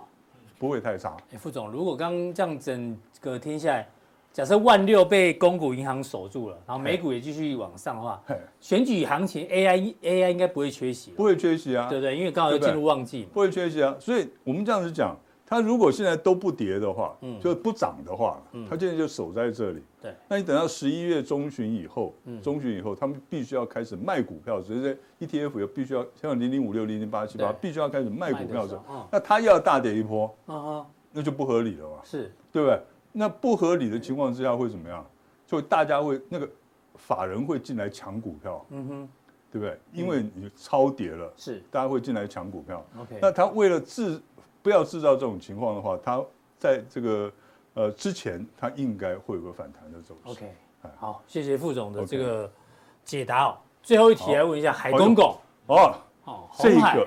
[0.59, 1.17] 不会太差。
[1.33, 3.87] 哎，副总，如果刚刚这样整个听下来，
[4.35, 8.21] 假设万六被公股银行守住了，然后美股也继续往上的话，
[8.59, 12.17] 选举行情 AI AI 应该不会缺席，不会缺席啊，对不对？
[12.17, 13.95] 因为刚好又进入旺季，不会缺席啊。
[13.97, 19.81] 所以我们这样子讲，它如果现在都不跌的话，嗯，就不涨的话，嗯，它现在就守在这里。
[20.01, 30.29] 对，那你等到十一月中旬以后，嗯，中旬以后，他们必须要开始卖股票，所以这 ETF 又必须要像零零五六、零零八七八，必须要开始卖股票的时候，那它又要大跌一波，
[31.13, 32.35] 那就不合理了嘛，是。
[32.51, 32.79] 对不对？
[33.17, 35.05] 那不合理的情况之下会怎么样？
[35.47, 36.49] 就大家会那个
[36.95, 39.09] 法人会进来抢股票，嗯哼，
[39.51, 39.79] 对不对？
[39.93, 42.85] 因为你超跌了，是大家会进来抢股票。
[42.99, 44.19] OK，那他为了制
[44.61, 46.21] 不要制造这种情况的话，他
[46.57, 47.31] 在这个
[47.75, 50.31] 呃之前，他应该会有个反弹的走势。
[50.31, 50.53] OK，
[50.97, 52.51] 好，谢谢副总的这个
[53.03, 53.57] 解答哦。
[53.81, 56.99] 最后一题来问一下海公公哦，哦，鸿海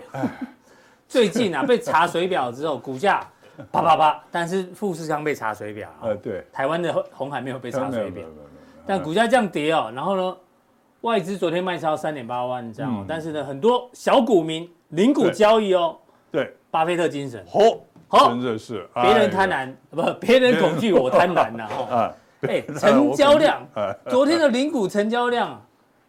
[1.09, 3.29] 最近啊被查水表之后，股价。
[3.73, 4.23] 啪啪啪！
[4.31, 8.25] 但是富士康被查水表，呃，对，台湾的红海没有被查水表，
[8.87, 10.37] 但股价这样跌哦，然后呢，
[11.01, 15.97] 外资昨天卖超三点八万张哦，但是呢，很多小股民零股交易哦，
[16.31, 17.61] 对，巴菲特精神，好，
[18.07, 23.67] 好，真的是，别人贪婪，不，别人恐惧，我贪婪呐， 哈，哎，成交量，
[24.09, 25.61] 昨天的零股成交量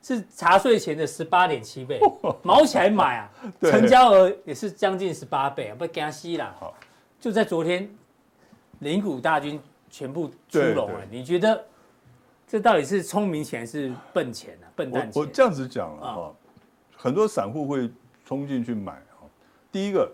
[0.04, 2.00] 是查税前的十八点七倍，
[2.44, 3.30] 毛起来买啊，
[3.62, 6.74] 成交额也是将近十八倍啊，不惊死啦，好。
[7.20, 7.90] 就在昨天，
[8.80, 11.02] 零股大军全部出笼了。
[11.12, 11.66] 你觉得
[12.48, 14.68] 这到底是聪明钱还是笨钱呢？
[14.76, 15.22] 笨蛋钱？
[15.22, 16.36] 我这样子讲了哈，
[16.96, 17.92] 很多散户会
[18.24, 19.28] 冲进去买哈。
[19.70, 20.10] 第一个，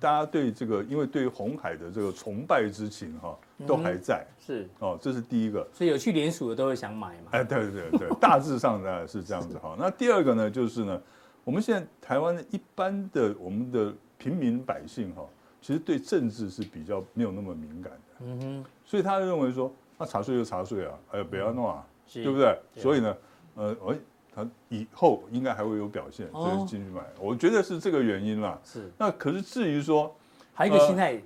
[0.00, 4.26] 大家对这个，因为对红海的这个崇拜之情哈，都还在。
[4.44, 5.64] 是哦，这是第一个。
[5.72, 7.30] 所以有去联署的都会想买嘛？
[7.30, 9.76] 哎，对对对，大致上呢是这样子 哈。
[9.78, 11.00] 那第二个呢，就是呢，
[11.44, 15.24] 我们现在台湾的一般的我们的平民百姓哈。
[15.60, 22.58] 其实对政治是比较没有那么敏感的，嗯哼，所以他认为说，那查税就查税啊，哎，不要弄啊，对不对？
[22.76, 23.16] 所以呢，
[23.56, 23.96] 呃，哎，
[24.34, 28.58] 他以后应该还会有表现，所以进去买，我觉得是这个原因啦。
[28.64, 28.90] 是。
[28.96, 30.14] 那可是至于说，
[30.54, 31.20] 还有一个心态，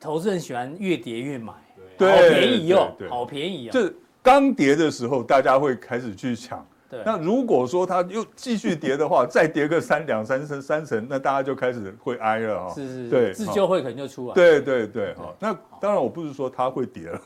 [0.00, 1.54] 投资人喜欢越跌越买，
[1.96, 3.72] 对，好便宜哦，好便宜啊。
[3.72, 6.66] 这刚跌的时候，大家会开始去抢。
[7.04, 12.74] 那如果说它又继续跌的话，再跌个三两三成三成，那大家就开始会挨了哈。
[12.74, 14.34] 是是，对，自救会可能就出来。
[14.34, 15.34] 对对对，哈。
[15.40, 17.20] 那当然我不是说它会跌了，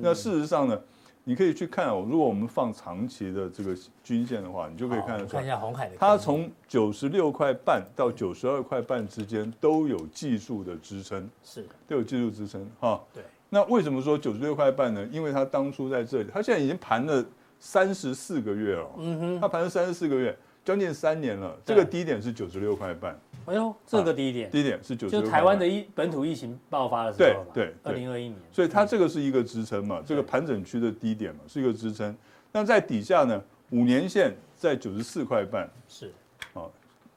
[0.00, 0.80] 那事实上呢，
[1.24, 5.42] 你可以去看哦，如果我们放长期的这个均线的话，你就可以看得出来。
[5.42, 5.96] 看一下红海的。
[5.98, 12.98] 它从九十六块半到九十二块半之间都有技术的支撑，是都有技术支撑哈。
[13.12, 13.22] 对。
[13.50, 15.06] 那为什么说九十六块半呢？
[15.12, 17.22] 因为它当初在这里，它现在已经盘了。
[17.58, 21.56] 三十四个月了，嗯哼，它盘了三十四个月，将近三年了。
[21.64, 23.18] 这个低点是九十六块半。
[23.46, 25.22] 哎呦，这个低点，低点是九十六。
[25.22, 28.36] 就台湾的疫本土疫情爆发的时候，对对，二零二一年。
[28.52, 32.16] 所以它这个是一个支撑嘛，这个盘整区的低点嘛，是一个支撑。
[32.52, 35.70] 那在底下呢，五年线在九十四块半。
[35.88, 36.12] 是，
[36.52, 36.72] 好，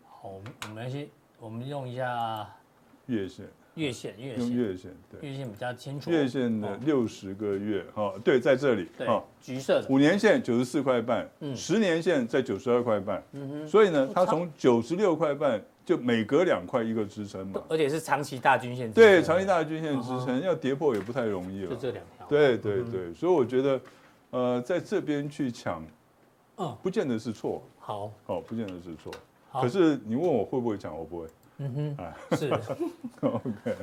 [0.07, 0.33] 好，
[0.67, 2.47] 我们先，我们用一下
[3.07, 3.45] 月线。
[3.79, 6.11] 月线，月线，月线，对，月线比较清楚。
[6.11, 9.87] 月线的六十个月，哈，对，在这里，哈，橘色的。
[9.89, 23.81] 五年线九十四块半，嗯，十年线在九十二块半，嗯哼，所以呢，它从九十六块半就每隔两块一个支撑嘛，而且是长期大均线，对，长期大均线支撑，要跌破也不太容易了，就这两条，对对对，所以我觉得，
[24.31, 25.81] 呃，在这边去抢，
[26.57, 29.11] 嗯，不见得是错，好，哦，不见得是错，
[29.53, 31.27] 可是你问我会不会抢，我不会。
[31.59, 32.51] 嗯哼，啊，是，
[33.21, 33.75] OK，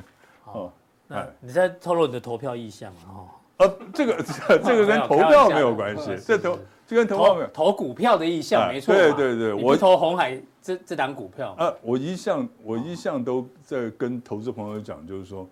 [0.42, 0.72] 好，
[1.06, 3.04] 那你在透露你的投票意向啊？
[3.06, 4.24] 哈，呃，这个
[4.64, 7.46] 这个跟投票没有关系，这投这跟投票没有。
[7.48, 11.54] 投股票的意向没错，对对对，我投红海这这档股票。
[11.58, 15.48] 啊，我一向我一向都在跟投资朋友讲，就是说，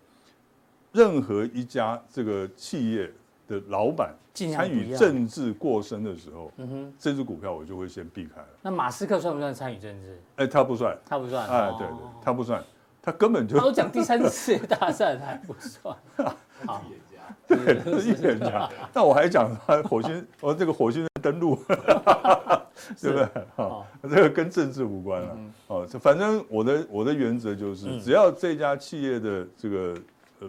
[0.93, 3.11] 任何一家这个企业。
[3.47, 8.49] 的老板参与政治过深的时候，嗯哼，这支股票我就会先避开了。
[8.63, 10.21] 那马斯克算不算参与政治？
[10.37, 11.47] 哎，他不算，他不算。
[11.49, 12.63] 哎，对对，他不算，
[13.03, 13.57] 他根本就。
[13.57, 15.97] 他都讲第三次世界大战还不算。
[16.67, 18.69] 好，预言家，对，预言家。
[18.93, 21.55] 那我还讲他火星， 哦这个火星人登陆，
[23.01, 23.29] 对不对？
[23.55, 25.37] 好，这个跟政治无关了。
[25.69, 29.95] 哦，反正我的我的原则就是，只要这家企业的这个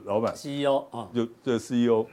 [0.05, 2.05] 老板 CEO 啊，就这 CEO。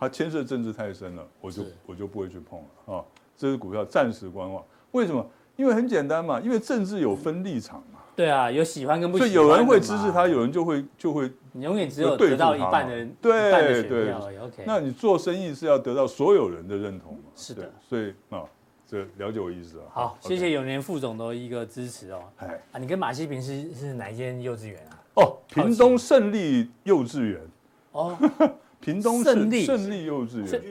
[0.00, 3.04] 它牵涉政治太深了，我就我就不会去碰了啊。
[3.36, 4.64] 这支股票暂时观望。
[4.92, 5.24] 为什么？
[5.56, 8.00] 因为很简单嘛，因为政治有分立场嘛。
[8.16, 9.30] 对啊，有喜欢跟不喜欢。
[9.30, 11.30] 所以有人会支持他，有人就会就会。
[11.52, 14.12] 你永远只有得到一半的人，对对。
[14.12, 14.64] OK。
[14.66, 17.24] 那你做生意是要得到所有人的认同嘛？
[17.36, 17.70] 是的。
[17.86, 18.42] 所以啊，
[18.86, 19.84] 这了解我意思啊。
[19.92, 22.22] 好，谢谢永年副总的一个支持哦。
[22.38, 24.96] 哎啊，你跟马西平是是哪一间幼稚园啊？
[25.16, 27.40] 哦，屏东胜利幼稚园。
[27.92, 28.16] 哦。
[28.80, 30.62] 屏东市胜利幼稚园。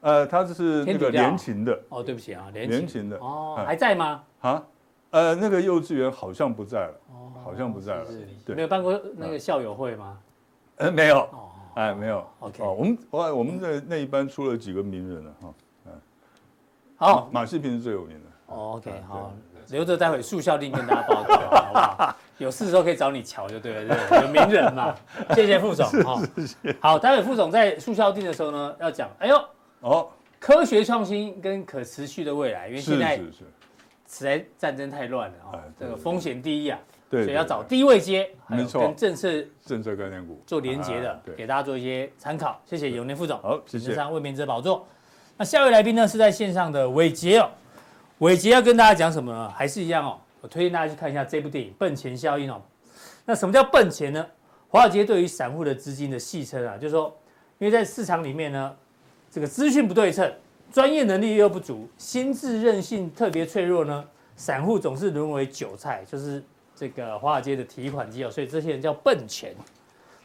[0.00, 1.78] 呃，他是那个联勤的。
[1.90, 3.16] 哦，对不起啊，联勤的。
[3.18, 4.22] 哦，还在吗？
[4.40, 4.62] 啊，
[5.10, 6.94] 呃，那个幼稚园好像不在了。
[7.10, 8.06] 哦，好像不在了。
[8.44, 10.18] 对，没有办过那个校友会吗？
[10.76, 11.28] 呃，没有。
[11.74, 12.26] 哎，没有。
[12.40, 12.62] OK。
[12.62, 15.54] 哦，我们我我们的那一班出了几个名人了哈。
[15.86, 15.92] 嗯。
[16.96, 18.54] 好，马世平是最有名的。
[18.54, 19.32] OK，好，
[19.68, 22.16] 留着待会速效令跟大家报告，好不好？
[22.40, 24.94] 有事的时候可以找你瞧就对了，对有名人嘛。
[25.34, 26.20] 谢谢副总哈。
[26.80, 29.40] 好，待会副总在速效定的时候呢，要讲，哎呦。
[29.80, 30.06] 哦，
[30.38, 33.16] 科学创新跟可持续的未来，因为现在
[34.06, 36.78] 实在战争太乱了啊，这个风险第一啊，
[37.10, 39.28] 所以要找低位接，没错，跟政策
[39.64, 42.60] 政策概念股做连结的，给大家做一些参考。
[42.66, 43.94] 谢谢永年副总，好，谢谢。
[43.94, 44.86] 上卫冕者宝座，
[45.38, 47.48] 那下位来宾呢是在线上的伟杰哦，
[48.18, 49.50] 伟杰要跟大家讲什么呢？
[49.56, 52.60] 还是一样哦，我推荐大家去看一下这部电影《笨钱效应》哦。
[53.24, 54.26] 那什么叫笨钱呢？
[54.68, 57.16] 华尔街对于散户的资金的戏称啊，就是说，
[57.58, 58.76] 因为在市场里面呢。
[59.32, 60.28] 这个资讯不对称，
[60.72, 66.42] 专业能力又不足，心智韧性特别脆弱呢，散户总是沦为韭菜，就是
[66.74, 69.54] 这个华尔街的提款机哦，所以这些人叫笨钱。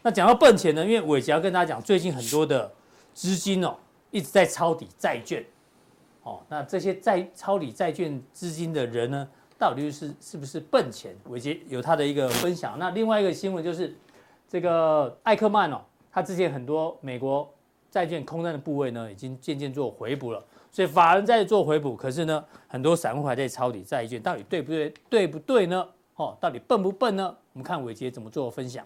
[0.01, 2.72] 那讲到笨钱呢，因为伟杰要跟大家讲，最近很多的
[3.13, 3.78] 资金哦
[4.09, 5.45] 一直在抄底债券，
[6.24, 11.16] 哦，那这些在抄底债券资金的人呢，到底是是不是笨钱？
[11.30, 12.78] 伟杰有他的一个分享。
[12.80, 13.95] 那另外一个新闻就是
[14.47, 15.82] 这个艾克曼哦，
[16.12, 17.49] 他之前很多美国。
[17.91, 24.93] 债券空单的部位呢，已经渐渐做回补了，所以法人在做回补，可是呢，很多散户还在抄底债券，到底对不对？
[25.10, 25.88] 对不对呢？
[26.18, 27.34] 哦，到底笨不笨呢？
[27.53, 28.86] 我们看伟杰怎么做分享。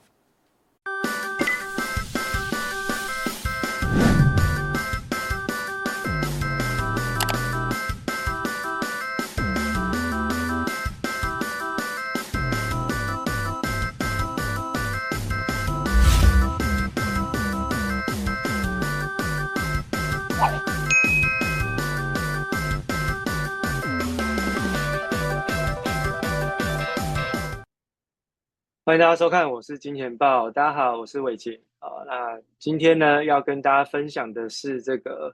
[28.90, 30.50] 欢迎大家收看，我是金钱豹。
[30.50, 31.88] 大家好，我是伟杰啊。
[32.08, 35.32] 那今天呢，要跟大家分享的是这个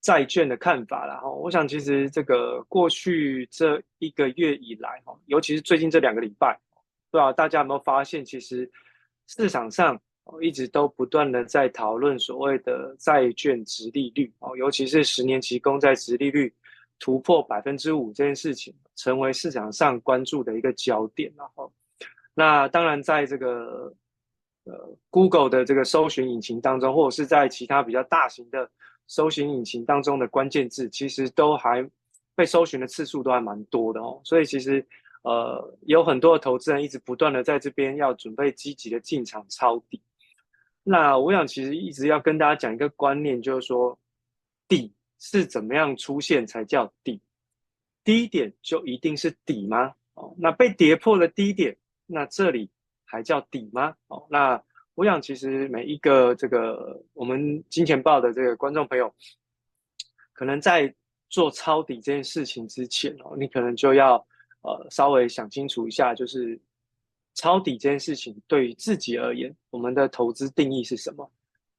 [0.00, 1.06] 债券的看法。
[1.06, 6.58] 然后，我想其实这个过去这一个月以来，哈，尤其是最近这两个礼拜，
[7.10, 8.66] 不知道大家有没有发现，其实
[9.26, 10.00] 市场上
[10.40, 16.50] 一直都不断的在讨论所谓的债券殖利率哦，尤其是十年期公债殖利率
[16.98, 21.30] 突破百分之五这件事情，成为市场上关注的一个焦点。
[21.36, 21.70] 然后。
[22.38, 23.90] 那当然，在这个
[24.64, 28.70] 呃 Google 的这个搜寻引擎当中，或者是在其他比较大型的
[29.06, 31.82] 搜寻引擎当中的关键字，其实都还
[32.34, 34.20] 被搜寻的次数都还蛮多的哦。
[34.22, 34.86] 所以其实
[35.22, 39.98] 呃有很多的投资人一直不断的在这边要准备积极的进场抄底。
[40.82, 43.98] 那我想其实一直要跟大家讲一个观念，就是说
[44.68, 47.18] 底是怎么样出现才叫底？
[48.04, 49.94] 低点就一定是底吗？
[50.12, 51.74] 哦，那被跌破了低点。
[52.06, 52.70] 那这里
[53.04, 53.94] 还叫底吗？
[54.08, 54.62] 哦，那
[54.94, 59.12] 我想其实每一个这个我们金钱豹的这个观众朋友，
[60.32, 60.92] 可能在
[61.28, 64.16] 做抄底这件事情之前哦，你可能就要
[64.62, 66.58] 呃稍微想清楚一下，就是
[67.34, 71.30] 抄底这件事情对于自己而言，我们的投资定义是什么？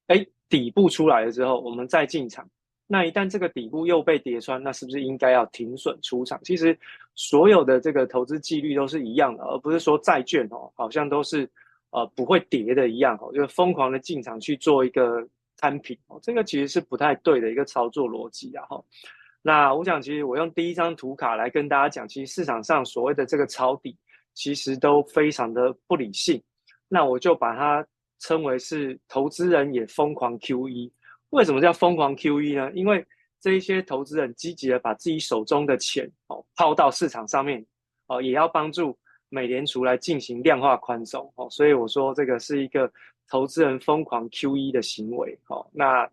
[0.08, 2.48] 哎，底部出来了之后，我们再进场。
[2.90, 6.40] 那一旦这个底部又被跌穿，那是不是应该要停损出场？
[6.42, 6.78] 其实
[7.16, 11.50] 所有的这个投资纪律都是一样的，而不是说债券哦，好像都是
[11.90, 15.28] 呃不会跌的一样哦，就是疯狂的进场去做一个
[15.58, 18.82] 摊平哦，这个其实是不太对的一个操作逻辑啊哈。
[19.42, 23.98] 那我想，其实我用第一张图卡来跟大家讲，其实市场上所谓的这个抄底，
[24.34, 26.42] 其实都非常的不理性。
[26.88, 27.86] 那我就把它
[28.20, 30.90] 称为是投资人也疯狂 QE。
[31.32, 32.72] 为什么叫疯狂 QE 呢？
[32.74, 33.06] 因为
[33.40, 37.66] 这一些投资人积极的把自己手中的钱哦抛到市场上面
[38.08, 38.98] 哦，也要帮助
[39.30, 42.92] 美联储来进行量化宽松哦，所以我说这个是一个
[43.30, 45.68] 投资人疯狂 QE 的行为哦。
[45.72, 46.10] 那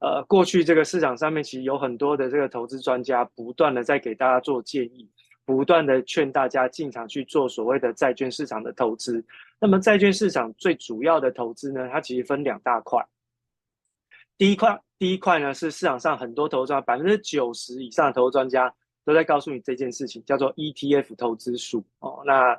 [0.00, 5.08] 呃，过去这个市场上面其实有很多的这个投资专家不断的在给大家做建议，
[5.44, 9.24] 不断的劝大家进场去做所谓的债券市场的投资。
[9.60, 13.00] 那么债券市场最主要的投资呢，它其实分两大块。
[14.42, 18.74] 第一块，第一块呢是市场上很多投资专，百分之九十以上的投资专家
[19.04, 22.24] 都在告诉你这件事情，叫做 ETF 投资术哦。
[22.26, 22.58] 那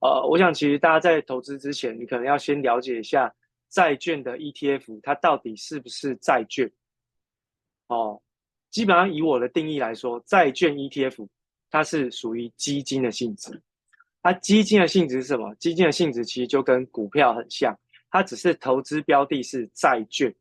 [0.00, 3.32] 呃，我想其实大家在投资之前，你可能要先了解一下
[3.68, 6.68] 债券的 ETF，它到底是不是债券
[7.86, 8.20] 哦。
[8.72, 11.28] 基本上以我的定义来说，债券 ETF
[11.70, 13.62] 它是属于基金的性质。
[14.20, 15.54] 它基金的性质是什么？
[15.60, 17.72] 基金的性质其实就跟股票很像。
[18.10, 20.34] 它只是投资标的是债券。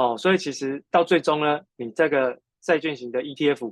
[0.00, 3.70] 哦，所以其实到最终呢，你这个债券型的 ETF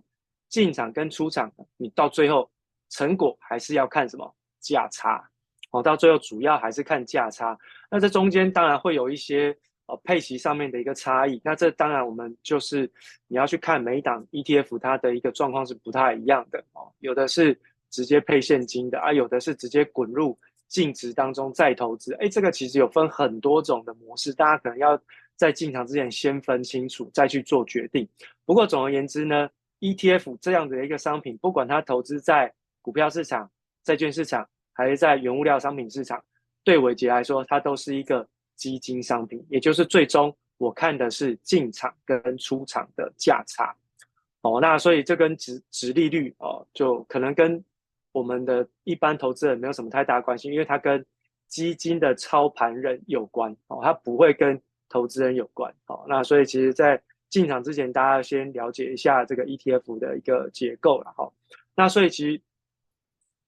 [0.50, 2.50] 进场跟出场，你到最后
[2.90, 5.26] 成果还是要看什么价差。
[5.70, 7.56] 哦，到最后主要还是看价差。
[7.90, 9.56] 那这中间当然会有一些
[9.86, 11.40] 呃配息上面的一个差异。
[11.42, 12.90] 那这当然我们就是
[13.26, 16.92] 你要去看每一档 ETF 它的一个状况是不太一样的哦。
[16.98, 17.58] 有的是
[17.88, 22.12] 直接配现金的啊，有的是直接滚入净值当中再投资。
[22.20, 25.00] 哎，这个其实有分很多种的模式，大家可能要
[25.38, 28.06] 在进场之前先分清楚，再去做决定。
[28.44, 29.48] 不过总而言之呢
[29.80, 33.50] ，ETF 这样的一个商品，不管它投资在股票市场、
[33.82, 34.46] 债券市场。
[34.80, 36.22] 还是在原物料商品市场，
[36.62, 38.24] 对伟杰来说，它都是一个
[38.54, 43.74] 基金商品，也就是最终我看的是进场跟出场的价差。
[44.42, 47.60] 哦，那所以这跟殖殖利率哦，就可能跟
[48.12, 51.04] 我们的一般投资人没有什么太大关系，因为它跟
[51.48, 55.74] 基金的操盘人有关哦，它不会跟投资人有关。
[55.86, 61.32] 哦，那所以其实，在进场之前，大家要先了解一下这个 ETF 的一个结构了好、
[61.74, 62.40] 那所以其实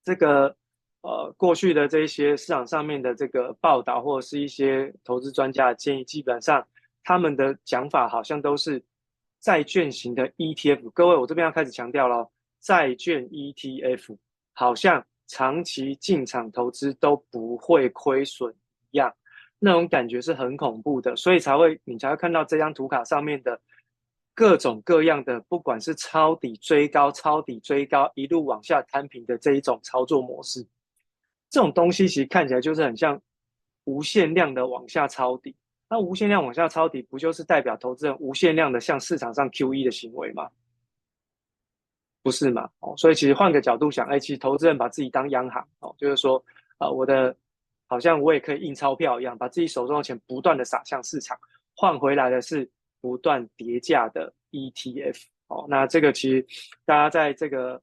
[0.05, 0.57] 这个。
[1.03, 6.63] 呃，过去的这一些市场上面的这个报道，或者是一些投资专家的建议，基本上
[7.03, 8.85] 他们的讲法好像都是
[9.41, 10.91] 债券型的 ETF。
[10.91, 12.31] 各位，我这边要开始强调了，
[12.61, 14.15] 债券 ETF
[14.53, 18.55] 好像长期进场投资都不会亏损
[18.91, 19.11] 一样，
[19.63, 23.61] 那种感觉是很恐怖的，所以才会你才会看到这张图卡上面的
[24.35, 30.67] 各种各样的，不管是抄底追高、抄底追高，一路往下摊平的这一种操作模式。
[31.51, 33.21] 这种东西其实看起来就是很像
[33.85, 35.55] 无限量的往下抄底，
[35.91, 40.49] 那无限量往下抄底，不就是代表投资人无限量的向市场上 QE 的行为吗？
[42.23, 42.71] 不是吗？
[42.81, 46.43] 哦，所以其实换个角度想，哎，其实投资人把自己当央行哦，就是说，
[46.79, 47.35] 啊，我的
[47.91, 51.37] 好像我也可以印钞票一样，把自己手中的钱不断的撒向市场，
[51.75, 52.67] 换回来的是
[53.01, 55.21] 不断叠价的 ETF。
[55.49, 56.47] 哦，那这个其实
[56.87, 57.83] 大家在这个。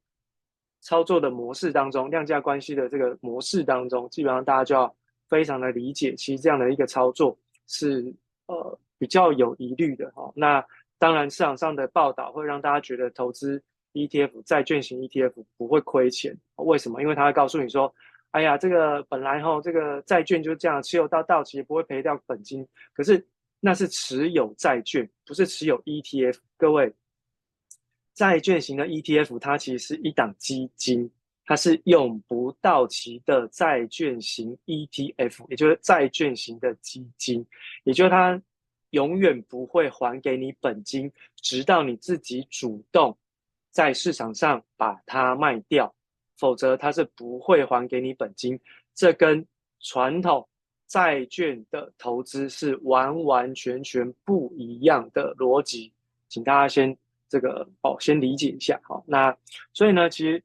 [0.79, 4.95] 操作的模式当中，量价关系的这个模式当中，基本上大家就要
[5.27, 7.37] 非常的理解，其实这样的一个操作
[7.67, 8.13] 是
[8.45, 10.31] 呃比较有疑虑的哈。
[10.33, 10.63] 那
[10.97, 13.61] 当然市场上的报道会让大家觉得投资
[13.93, 17.01] ETF 债券型 ETF 不会亏钱，为什么？
[17.01, 17.93] 因为他会告诉你说，
[18.37, 22.63] 哎呀，这个本来哈这个债券就是这样持有到到期也不会赔掉本金，
[22.93, 23.25] 可是
[23.59, 26.93] 那是持有债券，不是持有 ETF，各位。
[28.13, 31.09] 债券型的 ETF，它其实是一档基金，
[31.45, 37.43] 它是永不到期的债券型 ETF，也就是债券型的基金，
[37.85, 38.39] 也就是它
[38.91, 43.17] 永远不会还给你本金，直到你自己主动
[43.71, 45.93] 在市场上把它卖掉，
[46.37, 48.59] 否则它是不会还给你本金。
[48.93, 49.45] 这跟
[49.79, 50.47] 传统
[50.87, 55.91] 债券的投资是完完全全不一样的逻辑，
[56.29, 56.97] 请大家先。
[57.29, 59.03] 这个哦，先理解一下好。
[59.05, 59.35] 那
[59.73, 60.41] 所以呢，其实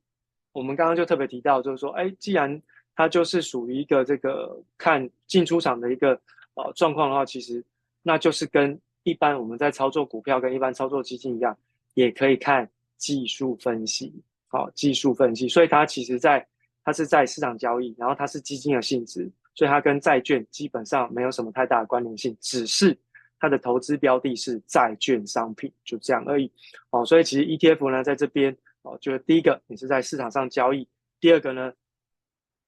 [0.51, 2.61] 我们刚刚就特别提到，就是说，哎，既然
[2.97, 6.21] 它就是属于一个这个看进出场的一个
[6.55, 7.65] 呃状况的话，其实
[8.03, 11.57] 那就是跟一般我们在操作股票跟一般操作基金一样，
[11.95, 14.13] 也可以看技术分析。
[14.53, 16.47] 好，技术分析，所以它其实在
[16.85, 22.97] 它是在市场交易，然后它是基金的性质，所以它跟债券基本上没有什么太大的关联性，只是。
[23.41, 26.49] 它的投资标的是债券商品，就这样而已。
[26.91, 30.87] 哦，所以其实 ETF 呢，在这边哦，就是第一个，你是在市场上交易；
[31.19, 31.73] 第二个呢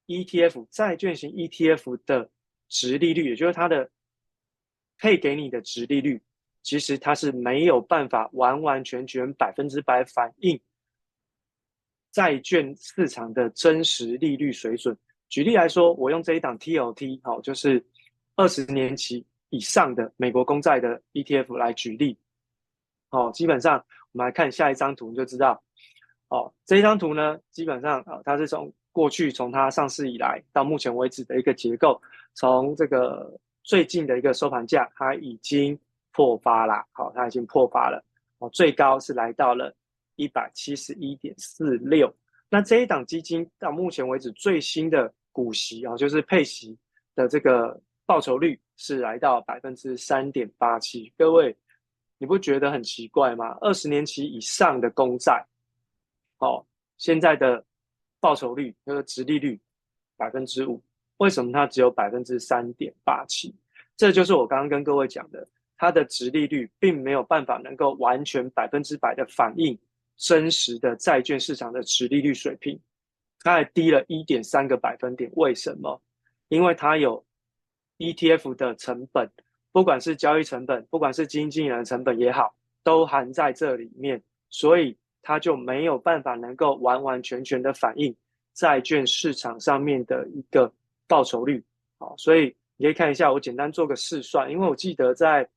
[0.08, 2.28] ，ETF 债券型 ETF 的
[2.68, 3.88] 殖利率，也就是它的
[4.98, 6.20] 配给你的殖利率，
[6.60, 10.60] 其实它是没有办法完完全全百分之百反映
[12.14, 14.96] 债券市场的真实利率水准。
[15.28, 17.84] 举例来说，我用这一档 TLT，好，就是
[18.36, 19.26] 二十年期。
[19.50, 22.18] 以上的美国公债的 ETF 来举例，
[23.10, 23.76] 哦，基本上
[24.10, 25.62] 我们来看下一张图，你就知道，
[26.26, 32.02] 哦，这一张图呢，基本上啊，它是从过去从它上市以来到目前为止的一个结构，
[32.32, 35.78] 从这个最近的一个收盘价，它已经
[36.10, 38.04] 破发了，好，它已经破发了，
[38.38, 39.72] 哦，最高是来到了
[40.16, 42.14] 一百七十一点四六，
[42.48, 46.76] 那这一档基金到目前为止最新的股息啊，就是配息
[47.14, 48.60] 的这个报酬率。
[48.76, 51.56] 是来到百分之三点八七，各位，
[52.18, 53.56] 你不觉得很奇怪吗？
[53.60, 55.46] 二十年期以上的公债，
[56.38, 56.66] 哦，
[56.98, 57.64] 现在的
[58.18, 59.56] 报酬率那个殖利率
[60.16, 60.82] 百分之五，
[61.18, 63.54] 为什么它只有百分之三点八七？
[63.96, 65.46] 这就是我刚刚跟各位讲的，
[65.76, 69.78] 它的殖利率并没有办法能够完全百分之百的反映
[70.16, 72.78] 真实的债券市场的殖利率水平，
[73.40, 75.30] 它还低了一点三个百分点。
[75.34, 76.00] 为什么？
[76.48, 77.24] 因为它有。
[77.96, 79.30] ETF 的成本，
[79.70, 82.52] 不管是交易成本，不管是基金经理人成本也好，
[82.82, 88.12] 都含在这里面，所以它就没有办法能够完完全全的反映
[88.52, 90.70] 债券市场上面的一个
[91.06, 91.62] 报酬率。
[91.98, 95.48] 好，所以你可以看一下，我简单做个试算，因为我记得在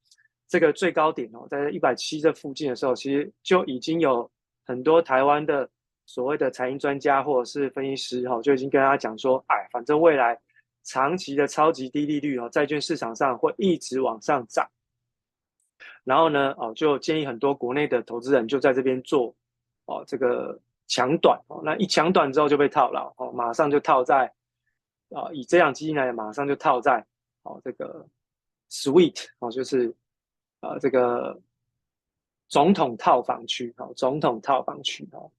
[0.47, 4.29] 这个最高点哦，在一百七这附近的时候，其实就已经有
[4.67, 5.67] 很多台湾的
[6.05, 10.39] 所谓的财经专家或者是分析师哈，就已经跟大家讲说，哎，反正未来。
[10.89, 14.65] 长期的超级低利率哦，债券市场上会一直往上涨。
[16.05, 19.35] 然后呢，哦，就建议很多国内的投资人就在这边做
[19.83, 20.57] 哦，这个
[20.87, 24.31] 抢短哦，那一抢短之后就被套牢哦，马上就套在
[25.09, 27.05] 啊，以这样基金来马上就套在
[27.43, 28.07] 哦，这个
[28.69, 29.93] sweet 哦，就是
[30.61, 31.37] 啊，这个
[32.47, 35.29] 总统套房区哦，总统套房区哦。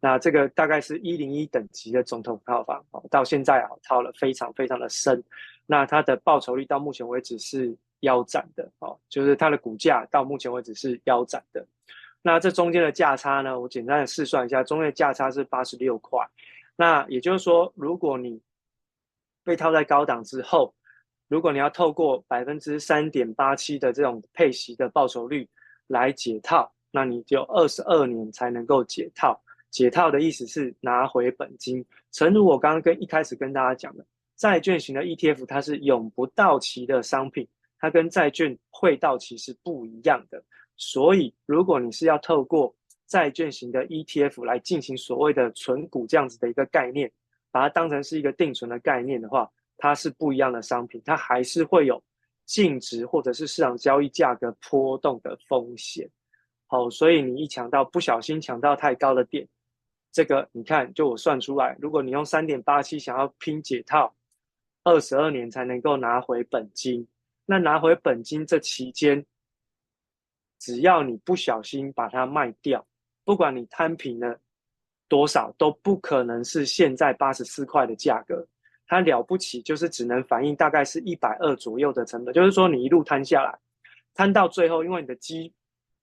[0.00, 5.22] 那这个大概是一零一等级的总统套房哦，到现在啊套了非常非常的深，
[5.66, 11.66] 那它的报酬率到目前为止是腰斩的哦，就是它的股价到目前为止是腰斩的。
[12.22, 16.18] 那这中间的价差呢，我简单的试算一下，中间的价差是八十六块。
[16.76, 18.40] 那也就是说，如果你
[19.44, 20.74] 被套在高档之后，
[21.28, 25.46] 如果你要透过百分之三点八七的这种配息的报酬率
[25.90, 29.38] 来解套，那你就二十二年才能够解套。
[29.70, 37.46] 解套的意思是拿回本金，诚如我刚刚跟一开始跟大家讲的，债券型的 ETF 它是永不到期的商品，
[37.78, 40.42] 它跟债券会到期是不一样的。
[40.76, 42.74] 所以，如果你是要透过
[43.06, 47.10] 债券型的 ETF 来进行所谓的存股这样子的一个概念，
[47.50, 52.02] 把它当成是一个定存的概念的话，它是不一样的商品，它还是会有
[52.50, 56.10] 净值或者是市场交易价格波动的风险。
[56.66, 59.48] 好，所以你一抢到，不小心抢到太高的点。
[60.10, 64.12] 这个你看，就我算出来，如果你用三点八七想要拼解套，
[64.82, 67.06] 二十二年才能够拿回本金。
[67.46, 69.24] 那拿回本金这期间，
[70.58, 72.84] 只要你不小心把它卖掉，
[73.24, 74.40] 不管你摊平了
[75.06, 78.44] 多少，都不可能是现在八十四块的价格。
[78.90, 83.58] 它了不起就是只能反映大概是一百二左右的成本，就是说你一路摊下来，
[84.12, 85.52] 摊到最后，因为你的鸡，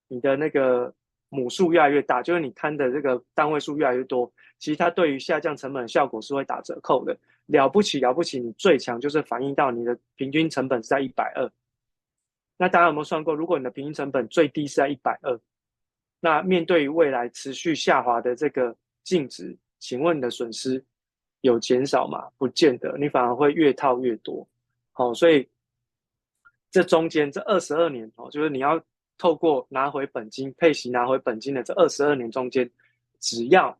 [0.07, 0.93] 你的那个。
[1.29, 7.17] 母数越来越大，就是你摊的这个单位数越来越多，其实它对于下降成本效果是会打折扣的。
[7.47, 11.51] 了不起了不起，你最强就是反映到你的平均成本是在一百二。
[12.55, 15.37] 那大家有没有算过，如果你的平均成本最低是在一百二，
[16.21, 18.73] 那面对于未来持续下滑的这个
[19.03, 20.81] 净值，请问你的损失
[21.47, 22.29] 有减少吗？
[22.37, 24.47] 不见得，你反而会越套越多。
[24.91, 25.47] 好，所以
[26.69, 28.79] 这中间这二十二年哦，就是你要。
[29.19, 32.69] 透过拿回本金、配息拿回本金的这二十二年中间，
[33.19, 33.75] 只要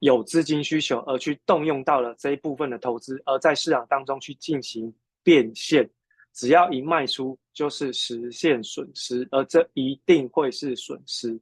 [0.00, 4.92] 有资金需求而去动用到了这一部分的投资，而在市场当中去进行
[5.22, 5.88] 变现，
[6.32, 11.38] 只要一卖出就是实现损失，而这一定会是损失，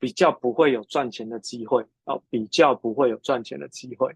[0.00, 4.10] 比较不会有赚钱的机会哦，比较不会有赚钱的机会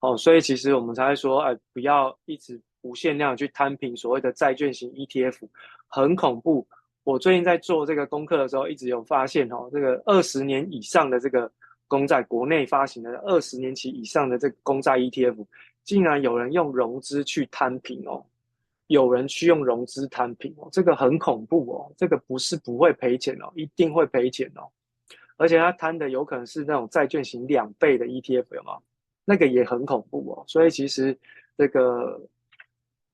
[0.00, 5.46] 哦，所以其实我们才会说，哎，不要一直无限量去摊平所谓的债券型 ETF，
[5.86, 6.66] 很恐怖。
[7.04, 11.50] 我最近在做这个功课的时候，一直有发现哦，这个二十年以上的这个
[11.86, 15.46] 公债，国内发行的二十年期以上的这个公债 ETF，
[15.84, 18.24] 竟然有人用融资去摊平哦，
[18.88, 24.68] 有人去用融资摊平哦，这个很恐怖哦，这个不是不会赔钱哦，一定会赔钱哦，
[25.38, 28.76] 而且它摊的有可能是那种债券型两倍的 ETF，有吗？
[29.24, 31.18] 那个也很恐怖哦，所以其实
[31.56, 32.20] 这个。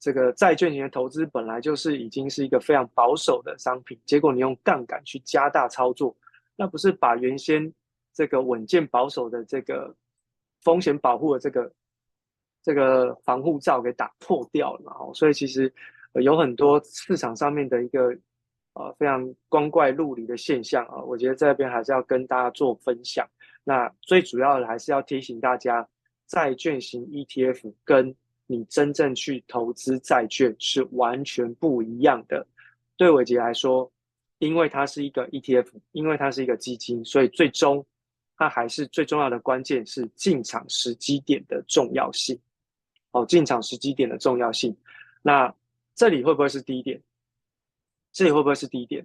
[0.01, 6.14] 这个债券型的投资本来就是已经是一个非常保守的商品，结果你用杠杆去加大操作，
[6.57, 7.72] 那不是把原先
[8.12, 9.97] 这个稳健保守的这个
[10.61, 11.72] 风险保护的这个
[12.62, 14.93] 这个防护罩给打破掉了嘛？
[14.99, 15.72] 哦，所以其实
[16.20, 18.14] 有很多市场上面的一个
[18.75, 23.29] 呃非常光怪陆离的现象啊，我觉得这边还是要跟大家做分享。
[23.64, 25.89] 那最主要的还是要提醒大家，
[26.27, 28.14] 债券型 ETF 跟
[28.47, 32.47] 你真正去投资债券是完全不一样的。
[32.97, 33.91] 对伟杰来说，
[34.39, 37.85] 因为它是一个 ETF，因为它是一个基金，所以最终
[38.37, 42.39] 它还是最重要的关键是进场时机点的重要性。
[43.12, 44.77] 哦，进场时机点的重要性。
[45.22, 45.53] 那
[45.95, 47.01] 这里会不会是低点？
[48.15, 49.05] 这里会不会是低点？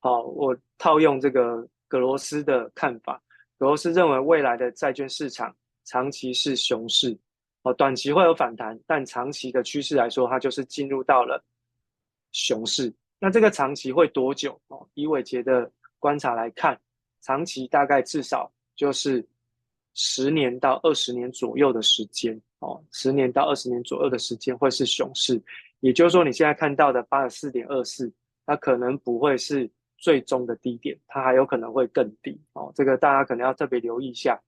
[0.00, 3.22] 好，我套用这个葛罗斯的看法，
[3.58, 5.54] 葛罗斯认为未来的债券市场
[5.84, 7.16] 长期是熊市。
[7.62, 11.44] 哦，短期会有反弹，但长期的趋势来说，它就是进入到了
[12.32, 12.92] 熊市。
[13.18, 14.58] 那这个长期会多久？
[14.68, 16.80] 哦，以伟杰的观察来看，
[17.22, 19.26] 长期大概至少就是
[19.94, 25.42] 十年到二十年左右的时间哦，十年到二十年左右的时间会是熊市，
[25.80, 28.12] 也就是说你现在看到的八十四点二四，
[28.46, 29.68] 它可能不会是
[29.98, 34.40] 最终的低点，它还有可能会更低哦，这个大家可能要特别留意一下。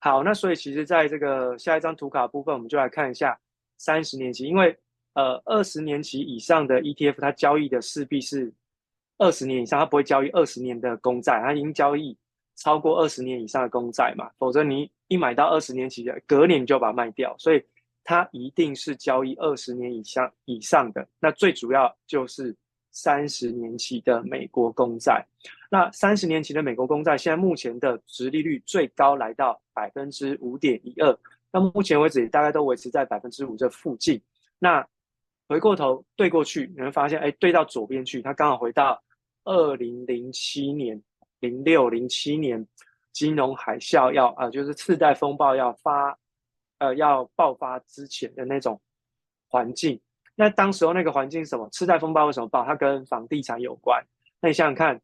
[0.00, 3.38] 好，那所以其实在这个下一张图卡部分，我们就来看一下
[3.78, 4.76] 三十年期，因为
[5.14, 8.52] 呃二十年期以上的 ETF 它交易的势必是
[9.18, 12.16] 二十年以上，它不会交易二十年的公债，它已经交易。
[12.60, 17.64] 超过二十年以上的公债嘛，否则你一买到二十年期的，隔年就把它卖掉，所以
[18.02, 21.06] 它一定是交易二十年以上以上的。
[21.20, 22.52] 那最主要就是
[22.90, 25.24] 三十年期的美国公债。
[25.70, 31.18] 那三十年期的美国公债现在目前的殖利率最高来到百分之五点一二，
[31.52, 34.20] 那目前为止大概都维持在百分之五这附近。
[34.58, 34.86] 那
[35.48, 39.02] 回过头对过去，你会发现，哎，对到左边去，它刚好回到
[39.44, 41.02] 二零零七年。
[41.40, 42.66] 零六零七年
[43.12, 46.18] 金融海啸要呃，就是次贷风暴要发
[46.78, 48.80] 呃要爆发之前的那种
[49.46, 50.00] 环境。
[50.40, 51.68] 那当时候那个环境是什么？
[51.70, 52.64] 次贷风暴为什么爆？
[52.64, 54.00] 它跟房地产有关。
[54.40, 55.00] 那你想想看，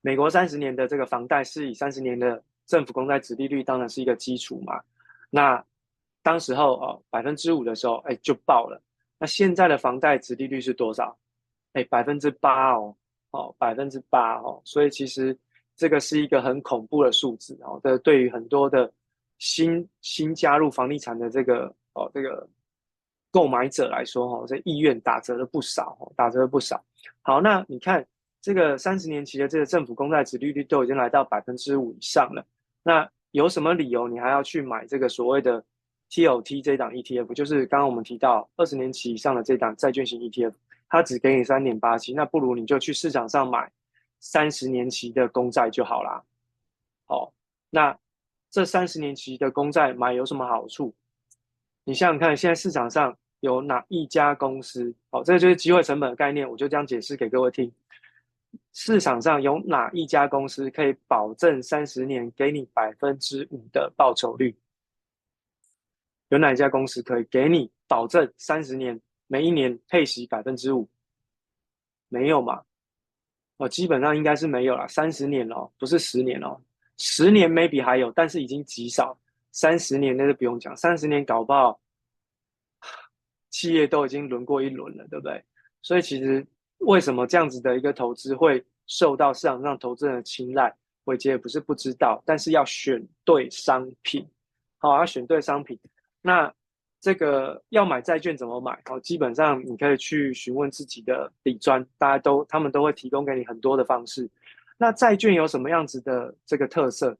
[0.00, 4.82] 美国三十年的这个房贷是以三十年的政府公债殖利率当然是一个基础嘛。
[5.30, 5.64] 那
[6.24, 8.82] 当时候哦百分之五的时候，哎就爆了。
[9.20, 11.16] 那现在的房贷殖利率是多少？
[11.74, 12.96] 哎百分之八哦。
[13.32, 15.36] 哦，百分之八哦，所以其实
[15.76, 17.78] 这个是一个很恐怖的数字哦。
[17.84, 18.90] 这对于很多的
[19.38, 22.48] 新新加入房地产的这个哦这个
[23.36, 26.82] 购买者来说，哈，这意愿打折了不少，打折了不少。
[27.20, 28.02] 好，那你看
[28.40, 32.42] 这个三十年期的这个政府公债值利率都已经来到百分之五以上了，
[32.82, 35.62] 那有什么理由你还要去买这个所谓的
[36.08, 37.34] TOT 这档 ETF？
[37.34, 40.54] 就是刚刚我们提到二十年期以上的这档债券型 ETF。
[40.88, 43.68] 它只给你三点八七，那不如你就去市场上买
[44.20, 46.22] 三十年期的公债就好啦。
[47.06, 47.32] 好，
[47.70, 47.98] 那
[48.50, 50.94] 这三十年期的公债买有什么好处？
[51.82, 54.94] 你想想看，现在市场上有哪一家公司？
[55.10, 57.70] 好，这个就是机会成本的概念，我就这样解释给各位听。
[58.72, 64.54] 市场上有哪一家公司可以保证三十年给你百分之五的报酬率？
[66.28, 69.00] 有哪一家公司可以给你保证三十年？
[69.28, 70.88] 每一年配息百分之五，
[72.08, 72.62] 没有嘛？
[73.56, 74.86] 哦，基本上应该是没有了。
[74.86, 76.60] 三十年哦，不是十年哦，
[76.96, 79.18] 十年 maybe 还有，但是已经极少。
[79.50, 81.80] 三十年那就不用讲，三十年搞不好，
[83.56, 85.42] 企业都已经轮过一轮了，对不对？
[85.80, 86.46] 所以其实
[86.80, 90.70] 为什么这样子的一个投资会受到市场上投资人的青睐，
[91.04, 94.28] 伟杰也不是不知道，但是要选对商品，
[94.76, 95.78] 好，要选对商品，
[96.20, 96.52] 那。
[96.98, 98.72] 这个要买债券怎么买？
[98.86, 104.28] 哦，基本上你可以去询问自己的理专，大家都他们都会提供给你很多的方式。
[104.76, 107.16] 那债券有什么样子的这个特色？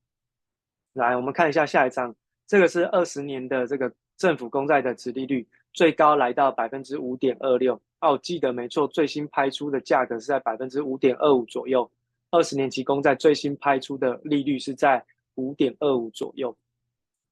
[0.95, 2.13] 来，我们看一下下一张，
[2.49, 5.47] 这个是二十年的这个政府公债的殖利率，
[5.77, 7.75] 最高来到百分之五点二六。
[8.01, 11.89] 哦，我记得没错，最新拍出的价格是在百分之五点二五左右。
[12.31, 15.05] 二十年期公债最新拍出的利率是在
[15.35, 16.57] 五点二五左右。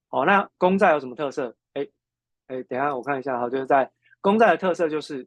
[0.08, 1.56] 好，那公债有什么特色？
[1.72, 1.86] 哎，
[2.46, 3.90] 哎等下我看一下哈，就是在
[4.20, 5.26] 公债的特色就是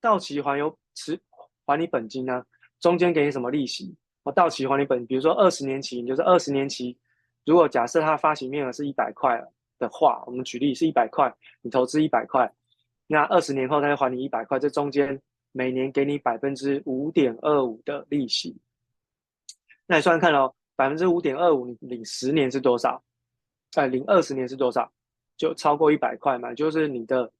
[0.00, 1.18] 到期还有持
[1.64, 2.44] 还你本金呢、
[2.80, 3.96] 中间给你什么利息？
[4.24, 6.96] 我到期还你本，比如说二十年期，你就是二十年期，
[7.46, 12.50] 如果假设它发行面额是一百块了的话，我们举例是一百块，你投资一百块，
[13.06, 15.20] 那二十年后它就还你一百块，这中间
[15.52, 18.56] 每年给你百分之五点二五的利息。
[19.86, 23.02] 那你算算看哦，百分之五点二五，你领十年是多少？
[23.74, 24.90] 哎，领二十年是多少？
[25.36, 27.30] 就超过一百块嘛，就是你的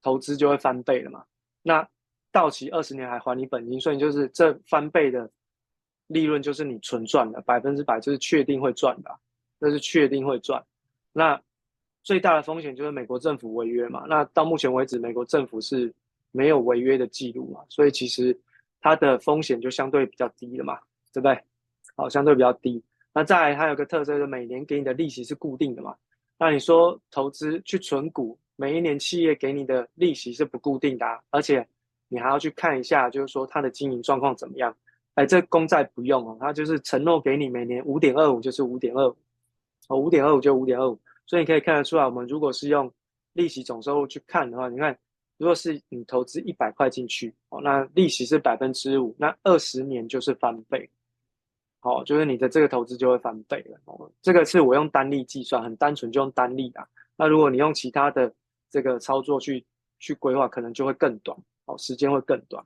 [0.00, 1.24] 投资就会翻倍了嘛。
[1.62, 1.86] 那
[2.30, 5.28] 到期二十年还还你本金，所以就是这翻倍的
[6.06, 9.10] 利润就是你纯赚的，百分之百就是确定会赚的，
[9.60, 10.64] 这是确定会赚。
[11.12, 11.40] 那
[12.02, 14.04] 最大的风险就是美国政府违约嘛。
[14.08, 15.92] 那到目前为止，美国政府是
[16.30, 18.38] 没有违约的记录嘛，所以其实
[18.80, 20.78] 它的风险就相对比较低了嘛，
[21.12, 21.38] 对不对？
[21.96, 22.82] 好，相对比较低。
[23.12, 25.94] 那再来还有个特色，就是每年给你的利息是固定的嘛。
[26.38, 31.66] 那你说投资去存股，每一年企业给你的利息是不固定的啊，而且
[32.08, 34.74] 你还要去看一下，就是说它的经营状况怎么样。
[35.14, 39.16] 哎，这公债不用哦，它就是承诺给你每年五点二五，就是五点二五，
[39.88, 40.98] 哦，五点二五就五点二五。
[41.26, 42.92] 所以你可以看得出来，我们如果是用
[43.32, 44.96] 利息总收入去看的话，你看，
[45.38, 50.88] 如果是你投资一百块进去，哦，那利息是百分之五，那二十年就是翻倍。
[51.80, 53.80] 好，就是你的这个投资就会翻倍了。
[53.86, 56.86] 哦，这个是我用单利计算，很单纯就用单利啊。
[57.16, 58.32] 那如果你用其他的
[58.70, 59.64] 这个操作去
[59.98, 62.64] 去规划，可能就会更短，哦，时间会更短。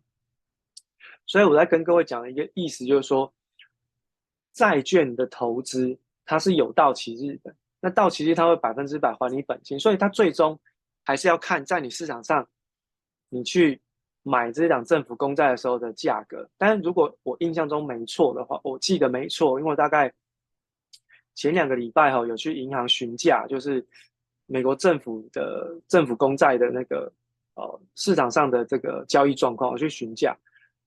[1.27, 3.33] 所以我在跟各位讲的一个意思就是说，
[4.53, 7.55] 债券的投资它是有到期日的。
[7.87, 10.59] 那到期日它会百分之百还你本金，所以它最终
[11.05, 12.45] 还是要看在你市场上
[13.29, 13.81] 你去
[14.25, 16.51] 买这档政府公债的时候的价格。
[16.59, 20.13] 但是如果我印象中没错的话，我记得没错，因为大概
[21.37, 23.87] 前两个礼拜哈有去银行询价，就是
[24.47, 27.13] 美国政府的政府公债的那个
[27.55, 30.37] 呃市场上的这个交易状况，我去询价。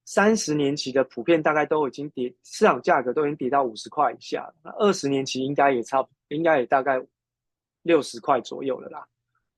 [0.04, 4.54] 三十年期的普遍大概都已经跌，市场价格都已经跌到五十块以下了。
[4.64, 7.00] 那二十年期应该也差不，应该也大概
[7.84, 9.06] 六十块左右了啦，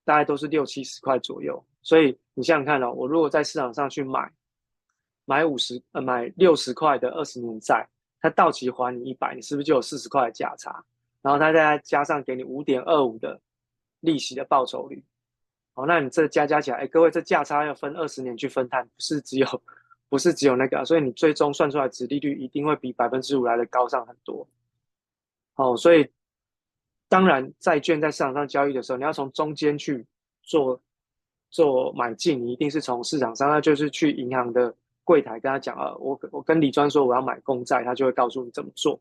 [0.03, 1.63] 大概都是六七十块左右。
[1.81, 4.31] 所以你想想看哦，我如果在市场上去买，
[5.25, 7.87] 买五十呃买六十块的二十年债，
[8.19, 10.83] 它到期还你一百，你是不是就有四十块的价差？
[11.21, 13.39] 然后它再加上给你五点二五的
[13.99, 15.03] 利息的报酬率，
[15.73, 19.63] 好，那你这加加起来，哎，各位这价差要分二十年去分摊，不是只有。
[20.09, 24.45] 不是只有那个啊，所以你最终算出来值利率一定会比百分之五来的高上很多。
[25.55, 26.05] 哦，所以
[27.11, 30.05] 当然债券在市场上交易的时候，你要从中间去
[30.43, 30.81] 做
[31.49, 38.97] 做买进，你一定是从市场上，那就是去银行的柜台跟他讲啊，我我跟李专说我要买公债，他就会告诉你怎么做。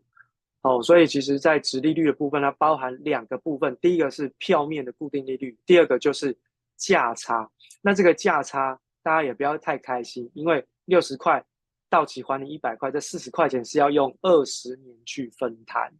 [0.63, 6.37] 哦，所以其实在殖利率的部分，它包含两个部分，第一个是票面的固定利率，第二个就是
[6.77, 7.49] 价差。
[7.81, 11.43] 那这个价差大家也不要太开心，因为六十块
[11.89, 15.91] 到期还你一百块，这四十块钱是要用二十年去分摊，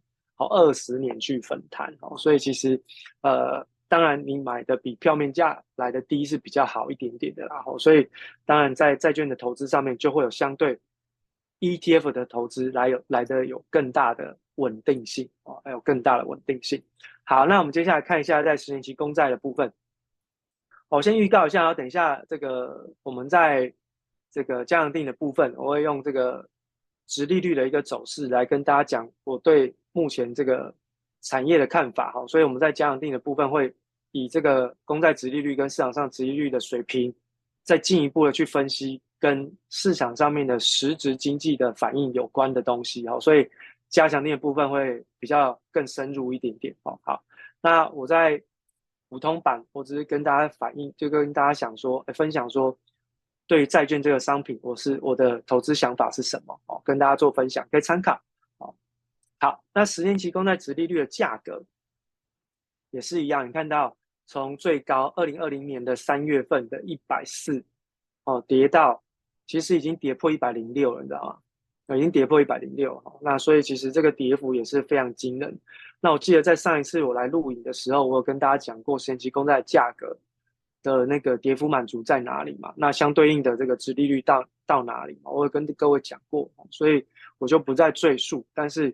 [0.41, 2.81] 好，二十年去分摊，哦，所以其实，
[3.21, 8.09] 呃，当然你买的比票面价来的低是比较好一点点的啦，好，所以
[8.43, 10.75] 当然在债券的投资上面就会有相对
[11.59, 16.81] ETF 的投资来有来的有更大的稳定性，哦，还有更大的稳定性。
[17.23, 19.71] 好，那我们接下来看一下在十年期公债的部分，
[20.89, 23.71] 我先预告一下，然后等一下这个我们在。
[24.33, 26.47] 这个加强錠的部分，我会用这个
[27.05, 30.73] 殖利率的一个走势来跟大家讲我对目前这个
[31.21, 32.25] 产业的看法哈。
[32.27, 33.73] 所以我们在加强定的部分会
[34.11, 37.13] 以这个公债殖利率跟市场上殖利率的水平，
[37.63, 43.19] 再进一步的去分析跟市场上面的实质经济的反应有关的东西哈。
[43.19, 43.47] 所以
[43.89, 46.99] 加强定的部分会比较更深入一点点哦。
[47.03, 47.23] 好，
[47.61, 48.41] 那我在
[49.09, 52.77] 普通版，我只是跟大家反映，就跟大家想说，分享说。
[53.47, 56.57] 对于债券这个商品，我是我的投资想法是什么？
[56.67, 58.17] 哦，跟大家做分享，可以参考。
[59.41, 61.63] 好，那十年期公债殖利率的价格
[62.91, 67.65] 也是一样，你看到从最高二零二零年的三月份的一百四，
[68.23, 69.03] 哦，跌到
[69.47, 71.41] 其实已经跌破一百零六了，你知道
[71.87, 71.97] 吗？
[71.97, 72.95] 已经跌破一百零六。
[73.03, 75.59] 哦，那所以其实这个跌幅也是非常惊人。
[75.99, 80.17] 那我记得在上一次我来录影的时候，我有跟大家讲过十年期公债价格。
[80.83, 82.73] 的那个跌幅满足在哪里嘛？
[82.75, 85.29] 那相对应的这个殖利率到到哪里嘛？
[85.29, 87.05] 我有跟各位讲过，所以
[87.37, 88.43] 我就不再赘述。
[88.51, 88.91] 但是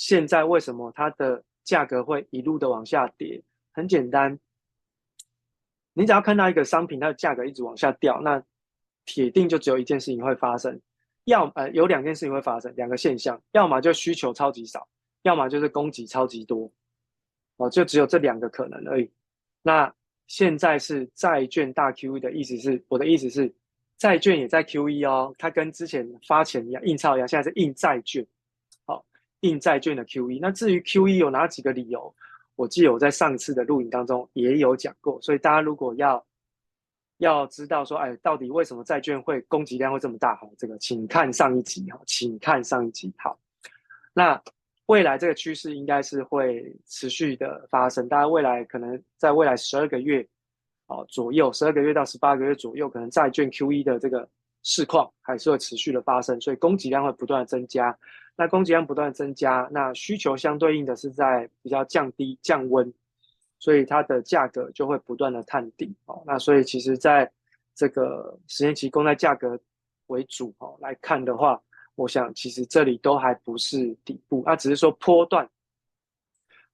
[0.00, 3.42] 现在为什么它的价格会一路的往下跌？
[3.70, 4.38] 很简单，
[5.92, 8.42] 你只要看到一个商品它的价格一直往下掉，那
[9.04, 10.80] 铁定就只有一件事情会发生，
[11.24, 14.88] 要呃有两件事情会发生，两个现象，要么就需求超级少，
[15.20, 16.72] 要么就是供给超级多，
[17.58, 19.10] 哦，就只有这两个可能而已。
[19.60, 19.94] 那
[20.28, 23.54] 现在是债券大 QE 的意思是，我的意思是，
[23.98, 28.26] 债券也在 QE 哦，它跟之前发钱一样，印钞一样，现在是印债券，
[29.40, 30.38] 印债券的 QE。
[30.40, 32.14] 那至于 QE 有哪几个理由，
[32.56, 36.24] 我记得我在上次的录影当中也有讲过，所以大家如果要
[37.18, 40.36] 要知道说，哎，到底为什么债券会供给量会这么大？
[40.36, 43.38] 好，这个请看上一集，好，请看上一集，好，
[44.12, 44.40] 那。
[44.86, 50.26] 未来这个趋势应该是会持续的发生，大家未来可能在未来十二个月，
[50.86, 54.28] 哦左右，十二个月到十八个月左右，可能债券 QE 的这个
[54.64, 57.96] 市况还是会持续的发生，所以供给量会不断的增加。
[58.36, 62.92] 那供给量不断增加，那需求相对应的是在比较降低降温，
[63.58, 65.94] 所以它的价格就会不断的探底。
[66.06, 67.30] 哦，那所以其实在
[67.74, 69.58] 这个十年期供在价格
[70.06, 71.60] 为主哦来看的话。
[71.96, 75.46] 我想，其实这里都还不是底部，那只是说波段，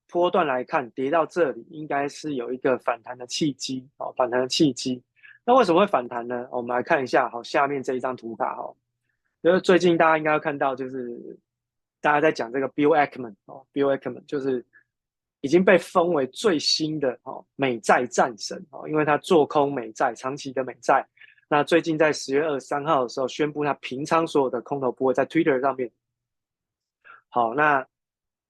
[0.07, 5.02] 波段来看，跌到这里应该是有一个反弹的契机哦，反弹的契机。
[5.44, 6.46] 那为什么会反弹呢？
[6.52, 8.72] 我们来看一下，好，下面这一张图卡哈，
[9.42, 11.36] 就是最近大家应该要看到，就是
[12.01, 14.64] 大家在讲这个 Bill Ackman 哦，Bill Ackman 就是
[15.40, 21.07] 已经被封为最新的哦美债战神哦，因为他做空美债，长期的美债。
[21.49, 25.90] 那最近在十月二十三号的时候宣布，他平仓所有的空头部位在 Twitter 上面。
[27.28, 27.86] 好，那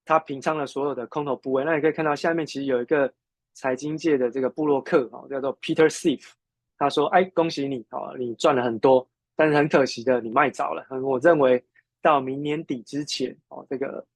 [0.04, 1.64] 他平仓了所有的空头部位。
[1.64, 3.12] 那你可以看到下面其实有一个
[3.52, 6.32] 财经界的这个部落客，哦，叫做 Peter Schiff。
[6.78, 10.86] 他说：“哎，恭喜你，哦，你赚了很多，但是很可惜的，你卖早了。
[11.02, 11.62] 我认为
[12.06, 14.06] 到明年底之前，哦，这个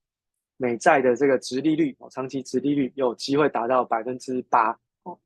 [0.59, 4.71] 美债的这个殖利率哦，长期殖利率有机会达到百分之八
[5.03, 5.19] 哦。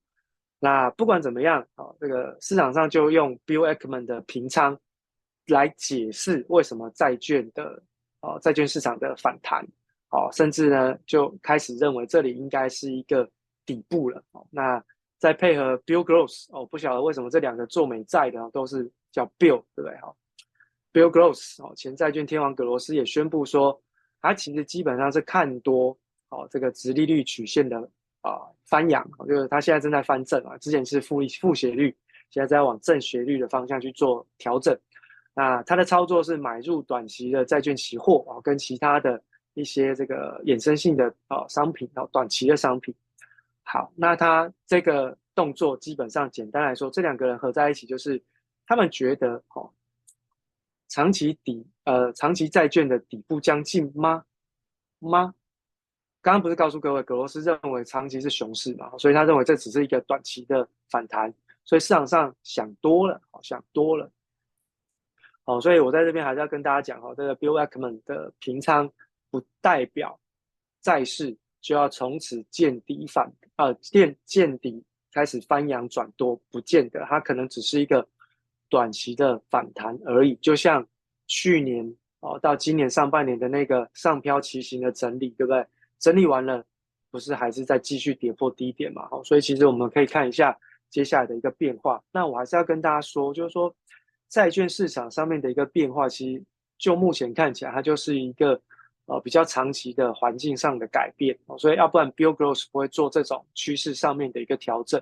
[0.58, 4.80] 那不管怎么样哦，这个市场上就用 Bill Ackman 的平仓
[5.48, 7.82] 来解释为什么债券的
[8.22, 9.62] 哦债券市场的反弹
[10.08, 13.28] 哦，甚至呢就开始认为这里应该是一个
[13.66, 14.46] 底部了哦。
[14.50, 14.82] 那
[15.18, 20.14] 再配合 Bill Gross 哦，不晓得为什么这两个做美债的都是叫 Bill 对不对哈
[20.94, 23.78] ？Bill Gross 哦，前债券天王葛罗斯也宣布说，
[24.22, 25.88] 他其实基本上是看多
[26.30, 27.76] 哦这个殖利率曲线的
[28.22, 31.94] 啊、翻扬，就是他现在正在翻正啊，之前是负负斜率，
[32.30, 34.74] 现在在往正斜率的方向去做调整。
[35.34, 39.20] 那他的操作是买入短期的债券期货啊，跟其他的
[39.54, 42.94] 一些这个衍生性的啊、呃、商品啊，短期的商品。
[43.64, 48.22] 好，那他这个动作基本上简单来说，这两个人合在一起就是，
[48.64, 49.68] 他们觉得哦，
[50.94, 54.24] 长期底呃长期债券的底部将近吗？
[55.00, 55.34] 吗？
[56.22, 61.34] 刚刚不是告诉各位，格罗斯认为长期是熊市嘛，所以他认为这只是一个短期的反弹，
[61.64, 64.08] 所以市场上想多了，好想多了。
[65.42, 68.88] 好，所以我在这边还是要跟大家讲哦，这个 Bill Ackman 的平仓
[69.32, 70.16] 不代表
[70.80, 73.32] 债市就要从此见底反。
[73.56, 74.80] 呃，见见底
[75.12, 78.06] 开始翻扬转多，不见得，它可能只是一个
[78.68, 80.34] 短期的反弹而已。
[80.36, 80.86] 就像
[81.26, 85.66] 去年哦，到今年上半年的那个上飘旗形的整理，对不对？
[85.98, 86.64] 整理完了，
[87.10, 89.08] 不是还是在继续跌破低点嘛？
[89.08, 90.56] 好，所以其实我们可以看一下
[90.90, 92.02] 接下来的一个变化。
[92.12, 93.74] 那我还是要跟大家说，就是说
[94.28, 96.42] 债券市场上面的一个变化，其实
[96.78, 98.60] 就目前看起来，它就是一个。
[99.06, 104.98] 呃，比较长期的环境上的改变，哦，所以要不然 Bill Gross 不会做这种趋势上面的一个调整，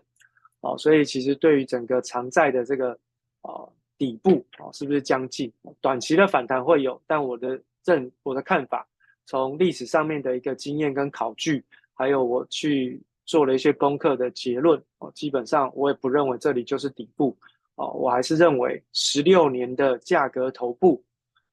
[0.60, 2.98] 哦，所以其实对于整个长债的这个
[3.42, 5.52] 呃底部，哦，是不是将近？
[5.80, 8.86] 短期的反弹会有，但我的认我的看法，
[9.26, 11.64] 从历史上面的一个经验跟考据，
[11.94, 17.36] 还有我去做了一些功课的结论，哦，基本上我也不认为这里就是底部，
[17.76, 21.02] 哦，我还是认为十六年的价格头部。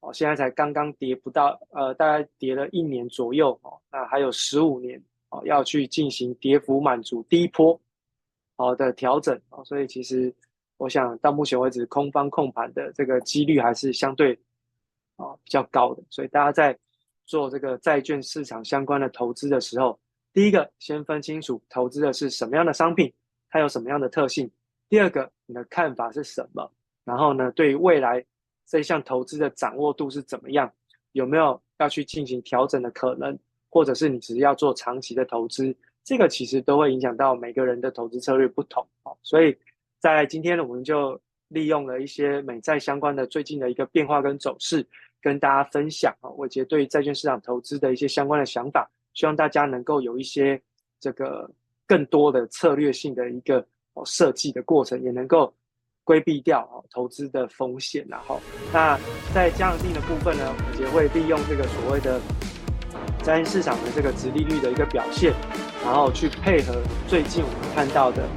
[0.01, 7.77] 哦，现在才刚刚跌不到，呃，大概跌了一年左右哦，那还有十五年哦，要去进行跌幅满足低波
[8.55, 10.33] 好的调整哦，所以其实
[10.79, 14.33] 我想到目前为止，空方控盘的这个几率还是相对
[15.17, 16.75] 啊比较高的，所以大家在
[17.25, 19.99] 做这个债券市场相关的投资的时候，
[20.33, 23.13] 第一个先分清楚投资的是什么样的商品，
[23.49, 24.49] 它有什么样的特性，
[24.87, 26.71] 第二个你的看法是什么，
[27.03, 28.25] 然后呢，对于未来。
[28.71, 30.71] 这项投资的掌握度是怎么样？
[31.13, 33.35] 有没有要去进行调整的可能？
[33.67, 35.75] 或者是你只是要做长期的投资？
[36.03, 39.11] 这个其实都会影响到每个人的投资策略不同啊。
[39.23, 39.57] 所以
[39.99, 41.19] 在今天呢，我们就
[41.49, 44.85] 利用了一些美债相关的最近的一个变化跟走势，
[45.21, 50.61] 跟大家分享啊，伟捷对于债券市场投资的一些相关的想法，希望大家能够有一些
[50.99, 51.49] 这个
[51.85, 55.53] 更多的策略性的一个哦设计的过程，也能够。
[56.05, 58.41] 规避掉哦投资的风险，然后
[58.73, 58.97] 那
[59.31, 62.19] 在加强錠的部分呢，我们也会利用这个所谓的
[63.21, 65.31] 债券市场的这个殖利率的一个表现，
[65.83, 68.27] 然后去配合最近我们看到的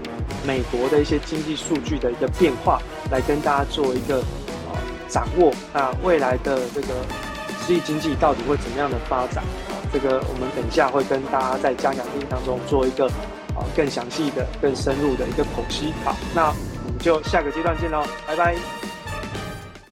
[0.47, 2.81] 美国的一些经济数据的一个变化，
[3.11, 4.79] 来跟大家做一个呃
[5.09, 5.53] 掌握。
[5.73, 6.89] 那未来的这个
[7.67, 9.45] 实体经济到底会怎么样的发展？
[9.93, 13.07] 这个我们等一下会跟大家在加强錠当中做一个
[13.55, 15.93] 啊更详细的、更深入的一个剖析。
[16.05, 16.99] 好，那我们。
[16.99, 18.82] 就下个阶段见喽，拜拜。